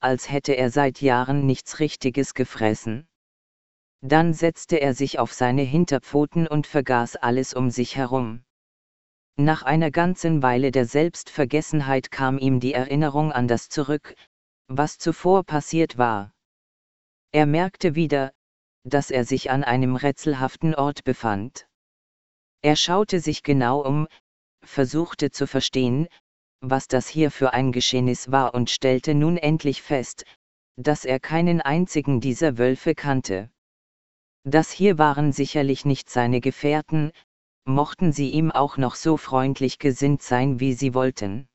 als 0.00 0.30
hätte 0.30 0.54
er 0.54 0.70
seit 0.70 1.02
Jahren 1.02 1.44
nichts 1.44 1.80
Richtiges 1.80 2.32
gefressen. 2.32 3.06
Dann 4.02 4.32
setzte 4.32 4.80
er 4.80 4.94
sich 4.94 5.18
auf 5.18 5.32
seine 5.34 5.62
Hinterpfoten 5.62 6.46
und 6.46 6.66
vergaß 6.66 7.16
alles 7.16 7.52
um 7.52 7.70
sich 7.70 7.96
herum. 7.96 8.42
Nach 9.36 9.62
einer 9.62 9.90
ganzen 9.90 10.42
Weile 10.42 10.70
der 10.70 10.86
Selbstvergessenheit 10.86 12.10
kam 12.10 12.38
ihm 12.38 12.60
die 12.60 12.72
Erinnerung 12.72 13.32
an 13.32 13.46
das 13.46 13.68
zurück, 13.68 14.14
was 14.68 14.98
zuvor 14.98 15.44
passiert 15.44 15.98
war. 15.98 16.32
Er 17.32 17.46
merkte 17.46 17.94
wieder, 17.94 18.32
dass 18.84 19.10
er 19.10 19.24
sich 19.24 19.50
an 19.50 19.64
einem 19.64 19.96
rätselhaften 19.96 20.74
Ort 20.74 21.04
befand. 21.04 21.68
Er 22.62 22.76
schaute 22.76 23.20
sich 23.20 23.42
genau 23.42 23.80
um, 23.80 24.08
versuchte 24.62 25.30
zu 25.30 25.46
verstehen, 25.46 26.08
was 26.60 26.88
das 26.88 27.08
hier 27.08 27.30
für 27.30 27.52
ein 27.52 27.72
Geschehnis 27.72 28.30
war 28.30 28.54
und 28.54 28.70
stellte 28.70 29.14
nun 29.14 29.36
endlich 29.36 29.82
fest, 29.82 30.24
dass 30.76 31.04
er 31.04 31.20
keinen 31.20 31.60
einzigen 31.60 32.20
dieser 32.20 32.58
Wölfe 32.58 32.94
kannte. 32.94 33.50
Das 34.44 34.70
hier 34.70 34.98
waren 34.98 35.32
sicherlich 35.32 35.84
nicht 35.84 36.08
seine 36.08 36.40
Gefährten, 36.40 37.12
mochten 37.66 38.12
sie 38.12 38.30
ihm 38.30 38.50
auch 38.50 38.78
noch 38.78 38.94
so 38.94 39.16
freundlich 39.16 39.78
gesinnt 39.78 40.22
sein, 40.22 40.60
wie 40.60 40.72
sie 40.72 40.94
wollten. 40.94 41.48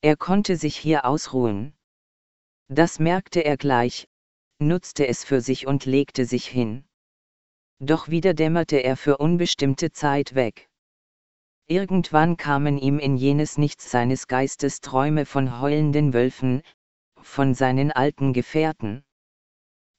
Er 0.00 0.16
konnte 0.16 0.56
sich 0.56 0.76
hier 0.76 1.04
ausruhen. 1.04 1.74
Das 2.68 3.00
merkte 3.00 3.44
er 3.44 3.56
gleich, 3.56 4.08
nutzte 4.60 5.08
es 5.08 5.24
für 5.24 5.40
sich 5.40 5.66
und 5.66 5.86
legte 5.86 6.24
sich 6.24 6.46
hin. 6.46 6.84
Doch 7.80 8.08
wieder 8.08 8.34
dämmerte 8.34 8.76
er 8.76 8.96
für 8.96 9.18
unbestimmte 9.18 9.90
Zeit 9.90 10.34
weg. 10.34 10.68
Irgendwann 11.66 12.36
kamen 12.36 12.78
ihm 12.78 12.98
in 12.98 13.16
jenes 13.16 13.58
Nichts 13.58 13.90
seines 13.90 14.26
Geistes 14.26 14.80
Träume 14.80 15.26
von 15.26 15.60
heulenden 15.60 16.14
Wölfen, 16.14 16.62
von 17.20 17.54
seinen 17.54 17.92
alten 17.92 18.32
Gefährten. 18.32 19.04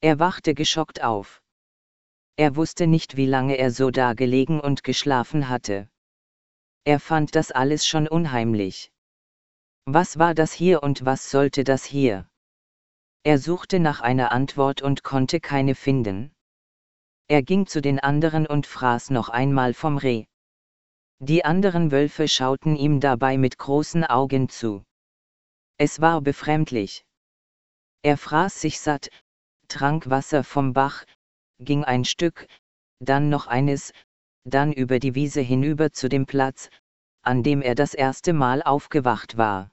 Er 0.00 0.18
wachte 0.18 0.54
geschockt 0.54 1.02
auf. 1.02 1.39
Er 2.40 2.56
wusste 2.56 2.86
nicht, 2.86 3.18
wie 3.18 3.26
lange 3.26 3.58
er 3.58 3.70
so 3.70 3.90
dagelegen 3.90 4.60
und 4.60 4.82
geschlafen 4.82 5.50
hatte. 5.50 5.90
Er 6.84 6.98
fand 6.98 7.34
das 7.34 7.52
alles 7.52 7.86
schon 7.86 8.08
unheimlich. 8.08 8.90
Was 9.84 10.18
war 10.18 10.34
das 10.34 10.50
hier 10.54 10.82
und 10.82 11.04
was 11.04 11.30
sollte 11.30 11.64
das 11.64 11.84
hier? 11.84 12.30
Er 13.24 13.38
suchte 13.38 13.78
nach 13.78 14.00
einer 14.00 14.32
Antwort 14.32 14.80
und 14.80 15.04
konnte 15.04 15.38
keine 15.38 15.74
finden. 15.74 16.32
Er 17.28 17.42
ging 17.42 17.66
zu 17.66 17.82
den 17.82 18.00
anderen 18.00 18.46
und 18.46 18.66
fraß 18.66 19.10
noch 19.10 19.28
einmal 19.28 19.74
vom 19.74 19.98
Reh. 19.98 20.24
Die 21.18 21.44
anderen 21.44 21.90
Wölfe 21.92 22.26
schauten 22.26 22.74
ihm 22.74 23.00
dabei 23.00 23.36
mit 23.36 23.58
großen 23.58 24.02
Augen 24.04 24.48
zu. 24.48 24.82
Es 25.76 26.00
war 26.00 26.22
befremdlich. 26.22 27.04
Er 28.00 28.16
fraß 28.16 28.62
sich 28.62 28.80
satt, 28.80 29.10
trank 29.68 30.08
Wasser 30.08 30.42
vom 30.42 30.72
Bach, 30.72 31.04
ging 31.60 31.84
ein 31.84 32.04
Stück, 32.04 32.46
dann 33.00 33.28
noch 33.28 33.46
eines, 33.46 33.92
dann 34.44 34.72
über 34.72 34.98
die 34.98 35.14
Wiese 35.14 35.40
hinüber 35.40 35.92
zu 35.92 36.08
dem 36.08 36.26
Platz, 36.26 36.70
an 37.22 37.42
dem 37.42 37.62
er 37.62 37.74
das 37.74 37.94
erste 37.94 38.32
Mal 38.32 38.62
aufgewacht 38.62 39.36
war. 39.36 39.70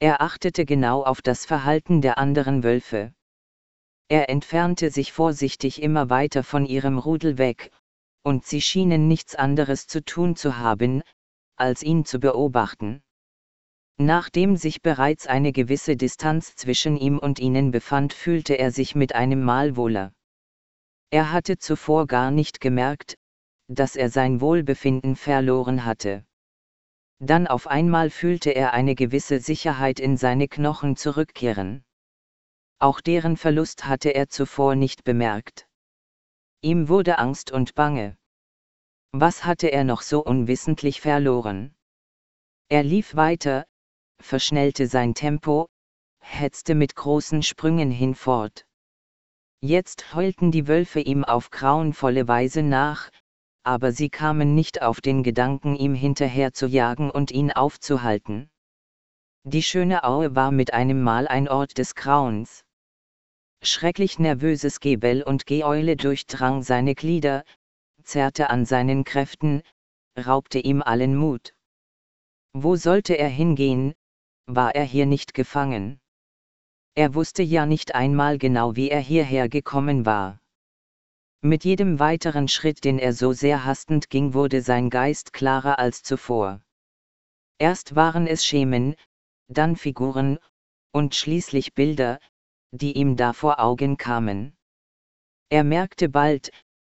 Er 0.00 0.20
achtete 0.20 0.64
genau 0.64 1.04
auf 1.04 1.22
das 1.22 1.44
Verhalten 1.44 2.00
der 2.00 2.18
anderen 2.18 2.62
Wölfe. 2.62 3.12
Er 4.08 4.30
entfernte 4.30 4.90
sich 4.90 5.12
vorsichtig 5.12 5.82
immer 5.82 6.08
weiter 6.08 6.42
von 6.42 6.64
ihrem 6.64 6.98
Rudel 6.98 7.36
weg, 7.36 7.70
und 8.22 8.46
sie 8.46 8.62
schienen 8.62 9.08
nichts 9.08 9.34
anderes 9.34 9.86
zu 9.86 10.04
tun 10.04 10.36
zu 10.36 10.56
haben, 10.56 11.02
als 11.56 11.82
ihn 11.82 12.04
zu 12.04 12.18
beobachten. 12.18 13.02
Nachdem 13.98 14.56
sich 14.56 14.80
bereits 14.80 15.26
eine 15.26 15.52
gewisse 15.52 15.96
Distanz 15.96 16.54
zwischen 16.54 16.96
ihm 16.96 17.18
und 17.18 17.40
ihnen 17.40 17.72
befand, 17.72 18.12
fühlte 18.12 18.54
er 18.54 18.70
sich 18.70 18.94
mit 18.94 19.14
einem 19.14 19.42
Mal 19.42 19.76
wohler. 19.76 20.12
Er 21.10 21.32
hatte 21.32 21.58
zuvor 21.58 22.06
gar 22.06 22.30
nicht 22.30 22.60
gemerkt, 22.60 23.16
dass 23.68 23.96
er 23.96 24.10
sein 24.10 24.40
Wohlbefinden 24.40 25.16
verloren 25.16 25.84
hatte. 25.84 26.24
Dann 27.18 27.46
auf 27.46 27.66
einmal 27.66 28.10
fühlte 28.10 28.50
er 28.50 28.74
eine 28.74 28.94
gewisse 28.94 29.40
Sicherheit 29.40 30.00
in 30.00 30.16
seine 30.16 30.48
Knochen 30.48 30.96
zurückkehren. 30.96 31.84
Auch 32.78 33.00
deren 33.00 33.36
Verlust 33.36 33.86
hatte 33.86 34.10
er 34.10 34.28
zuvor 34.28 34.76
nicht 34.76 35.02
bemerkt. 35.02 35.66
Ihm 36.60 36.88
wurde 36.88 37.18
Angst 37.18 37.50
und 37.50 37.74
Bange. 37.74 38.16
Was 39.12 39.44
hatte 39.44 39.72
er 39.72 39.84
noch 39.84 40.02
so 40.02 40.22
unwissentlich 40.22 41.00
verloren? 41.00 41.74
Er 42.68 42.82
lief 42.82 43.16
weiter, 43.16 43.64
verschnellte 44.20 44.86
sein 44.86 45.14
Tempo, 45.14 45.68
hetzte 46.20 46.74
mit 46.74 46.94
großen 46.94 47.42
Sprüngen 47.42 47.90
hinfort. 47.90 48.67
Jetzt 49.60 50.14
heulten 50.14 50.52
die 50.52 50.68
Wölfe 50.68 51.00
ihm 51.00 51.24
auf 51.24 51.50
grauenvolle 51.50 52.28
Weise 52.28 52.62
nach, 52.62 53.10
aber 53.64 53.90
sie 53.90 54.08
kamen 54.08 54.54
nicht 54.54 54.82
auf 54.82 55.00
den 55.00 55.24
Gedanken, 55.24 55.74
ihm 55.74 55.94
hinterher 55.94 56.52
zu 56.52 56.66
jagen 56.66 57.10
und 57.10 57.32
ihn 57.32 57.50
aufzuhalten. 57.50 58.50
Die 59.42 59.64
schöne 59.64 60.04
Aue 60.04 60.36
war 60.36 60.52
mit 60.52 60.72
einem 60.72 61.02
Mal 61.02 61.26
ein 61.26 61.48
Ort 61.48 61.76
des 61.76 61.96
Grauens. 61.96 62.64
Schrecklich 63.60 64.20
nervöses 64.20 64.78
Gebell 64.78 65.24
und 65.24 65.44
Geeule 65.44 65.96
durchdrang 65.96 66.62
seine 66.62 66.94
Glieder, 66.94 67.42
zerrte 68.04 68.50
an 68.50 68.64
seinen 68.64 69.02
Kräften, 69.02 69.62
raubte 70.16 70.60
ihm 70.60 70.82
allen 70.82 71.16
Mut. 71.16 71.52
Wo 72.52 72.76
sollte 72.76 73.18
er 73.18 73.28
hingehen, 73.28 73.94
war 74.46 74.76
er 74.76 74.84
hier 74.84 75.06
nicht 75.06 75.34
gefangen? 75.34 75.98
Er 76.94 77.14
wusste 77.14 77.42
ja 77.42 77.66
nicht 77.66 77.94
einmal 77.94 78.38
genau, 78.38 78.76
wie 78.76 78.90
er 78.90 79.00
hierher 79.00 79.48
gekommen 79.48 80.06
war. 80.06 80.40
Mit 81.40 81.64
jedem 81.64 81.98
weiteren 82.00 82.48
Schritt, 82.48 82.84
den 82.84 82.98
er 82.98 83.12
so 83.12 83.32
sehr 83.32 83.64
hastend 83.64 84.10
ging, 84.10 84.34
wurde 84.34 84.60
sein 84.60 84.90
Geist 84.90 85.32
klarer 85.32 85.78
als 85.78 86.02
zuvor. 86.02 86.60
Erst 87.58 87.94
waren 87.94 88.26
es 88.26 88.44
Schemen, 88.44 88.96
dann 89.48 89.76
Figuren, 89.76 90.38
und 90.92 91.14
schließlich 91.14 91.74
Bilder, 91.74 92.18
die 92.72 92.96
ihm 92.96 93.16
da 93.16 93.32
vor 93.32 93.60
Augen 93.60 93.96
kamen. 93.96 94.56
Er 95.48 95.64
merkte 95.64 96.08
bald, 96.08 96.50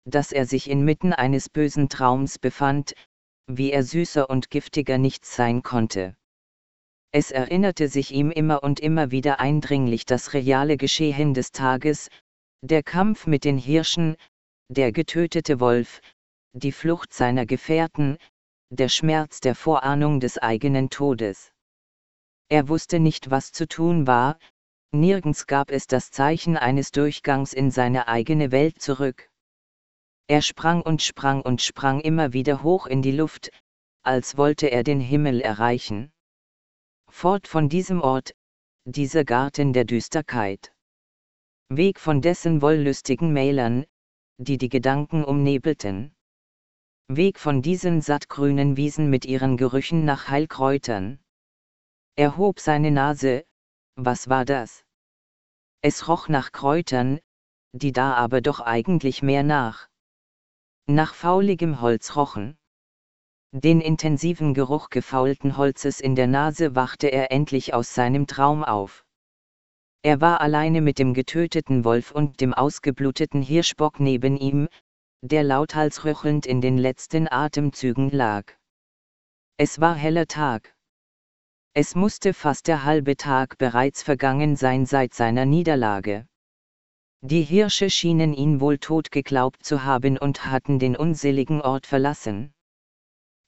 dass 0.04 0.32
er 0.32 0.46
sich 0.46 0.68
inmitten 0.68 1.12
eines 1.12 1.48
bösen 1.48 1.88
Traums 1.88 2.38
befand, 2.38 2.94
wie 3.46 3.70
er 3.70 3.82
süßer 3.82 4.28
und 4.28 4.50
giftiger 4.50 4.98
nichts 4.98 5.36
sein 5.36 5.62
konnte. 5.62 6.16
Es 7.12 7.32
erinnerte 7.32 7.88
sich 7.88 8.12
ihm 8.12 8.30
immer 8.30 8.62
und 8.62 8.78
immer 8.78 9.10
wieder 9.10 9.40
eindringlich 9.40 10.06
das 10.06 10.32
reale 10.32 10.76
Geschehen 10.76 11.34
des 11.34 11.50
Tages, 11.50 12.08
der 12.62 12.84
Kampf 12.84 13.26
mit 13.26 13.44
den 13.44 13.58
Hirschen, 13.58 14.16
der 14.68 14.92
getötete 14.92 15.58
Wolf, 15.58 16.00
die 16.52 16.70
Flucht 16.70 17.12
seiner 17.12 17.46
Gefährten, 17.46 18.16
der 18.70 18.88
Schmerz 18.88 19.40
der 19.40 19.56
Vorahnung 19.56 20.20
des 20.20 20.38
eigenen 20.38 20.88
Todes. 20.88 21.52
Er 22.48 22.68
wusste 22.68 23.00
nicht, 23.00 23.30
was 23.30 23.50
zu 23.50 23.66
tun 23.66 24.06
war, 24.06 24.38
nirgends 24.92 25.48
gab 25.48 25.72
es 25.72 25.88
das 25.88 26.12
Zeichen 26.12 26.56
eines 26.56 26.92
Durchgangs 26.92 27.52
in 27.52 27.72
seine 27.72 28.06
eigene 28.06 28.52
Welt 28.52 28.80
zurück. 28.80 29.28
Er 30.28 30.42
sprang 30.42 30.80
und 30.82 31.02
sprang 31.02 31.42
und 31.42 31.60
sprang 31.60 32.00
immer 32.00 32.32
wieder 32.32 32.62
hoch 32.62 32.86
in 32.86 33.02
die 33.02 33.10
Luft, 33.10 33.50
als 34.04 34.36
wollte 34.36 34.68
er 34.68 34.84
den 34.84 35.00
Himmel 35.00 35.40
erreichen. 35.40 36.12
Fort 37.10 37.48
von 37.48 37.68
diesem 37.68 38.00
Ort, 38.00 38.34
dieser 38.84 39.24
Garten 39.24 39.72
der 39.72 39.84
Düsterkeit. 39.84 40.72
Weg 41.68 42.00
von 42.00 42.22
dessen 42.22 42.62
wollüstigen 42.62 43.32
Mälern, 43.32 43.84
die 44.38 44.56
die 44.56 44.68
Gedanken 44.68 45.24
umnebelten. 45.24 46.14
Weg 47.08 47.38
von 47.38 47.60
diesen 47.60 48.00
sattgrünen 48.00 48.76
Wiesen 48.76 49.10
mit 49.10 49.24
ihren 49.26 49.56
Gerüchen 49.56 50.04
nach 50.04 50.28
Heilkräutern. 50.28 51.18
Er 52.16 52.36
hob 52.36 52.60
seine 52.60 52.90
Nase, 52.90 53.44
was 53.96 54.28
war 54.28 54.44
das? 54.44 54.84
Es 55.82 56.08
roch 56.08 56.28
nach 56.28 56.52
Kräutern, 56.52 57.20
die 57.72 57.92
da 57.92 58.14
aber 58.14 58.40
doch 58.40 58.60
eigentlich 58.60 59.22
mehr 59.22 59.42
nach. 59.42 59.88
Nach 60.86 61.14
fauligem 61.14 61.80
Holz 61.80 62.16
rochen. 62.16 62.56
Den 63.52 63.80
intensiven 63.80 64.54
Geruch 64.54 64.90
gefaulten 64.90 65.56
Holzes 65.56 66.00
in 66.00 66.14
der 66.14 66.28
Nase 66.28 66.76
wachte 66.76 67.08
er 67.08 67.32
endlich 67.32 67.74
aus 67.74 67.94
seinem 67.94 68.28
Traum 68.28 68.62
auf. 68.62 69.04
Er 70.02 70.20
war 70.20 70.40
alleine 70.40 70.80
mit 70.80 71.00
dem 71.00 71.14
getöteten 71.14 71.84
Wolf 71.84 72.12
und 72.12 72.40
dem 72.40 72.54
ausgebluteten 72.54 73.42
Hirschbock 73.42 73.98
neben 73.98 74.36
ihm, 74.36 74.68
der 75.20 75.42
lauthals 75.42 76.04
röchelnd 76.04 76.46
in 76.46 76.60
den 76.60 76.78
letzten 76.78 77.26
Atemzügen 77.30 78.10
lag. 78.10 78.52
Es 79.56 79.80
war 79.80 79.96
heller 79.96 80.26
Tag. 80.26 80.74
Es 81.74 81.96
musste 81.96 82.32
fast 82.34 82.68
der 82.68 82.84
halbe 82.84 83.16
Tag 83.16 83.58
bereits 83.58 84.02
vergangen 84.02 84.54
sein 84.54 84.86
seit 84.86 85.12
seiner 85.12 85.44
Niederlage. 85.44 86.26
Die 87.20 87.42
Hirsche 87.42 87.90
schienen 87.90 88.32
ihn 88.32 88.60
wohl 88.60 88.78
tot 88.78 89.10
geglaubt 89.10 89.64
zu 89.64 89.84
haben 89.84 90.18
und 90.18 90.46
hatten 90.46 90.78
den 90.78 90.96
unseligen 90.96 91.60
Ort 91.60 91.86
verlassen. 91.86 92.54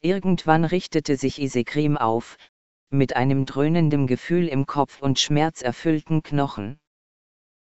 Irgendwann 0.04 0.64
richtete 0.64 1.16
sich 1.16 1.40
Isekrim 1.40 1.96
auf, 1.96 2.36
mit 2.90 3.14
einem 3.14 3.46
dröhnenden 3.46 4.08
Gefühl 4.08 4.48
im 4.48 4.66
Kopf 4.66 5.00
und 5.00 5.20
schmerzerfüllten 5.20 6.24
Knochen. 6.24 6.80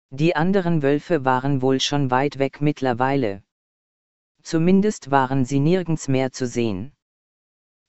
Die 0.10 0.36
anderen 0.38 0.82
Wölfe 0.82 1.26
waren 1.26 1.62
wohl 1.62 1.82
schon 1.82 2.10
weit 2.10 2.40
weg 2.40 2.62
mittlerweile. 2.62 3.44
Zumindest 4.42 5.12
waren 5.12 5.44
sie 5.44 5.60
nirgends 5.60 6.08
mehr 6.08 6.32
zu 6.32 6.48
sehen. 6.48 6.94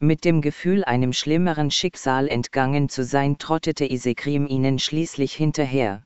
Mit 0.00 0.24
dem 0.24 0.42
Gefühl, 0.42 0.84
einem 0.84 1.12
schlimmeren 1.12 1.70
Schicksal 1.70 2.26
entgangen 2.26 2.88
zu 2.88 3.04
sein, 3.04 3.38
trottete 3.38 3.88
Isekrim 3.88 4.48
ihnen 4.48 4.80
schließlich 4.80 5.32
hinterher. 5.32 6.04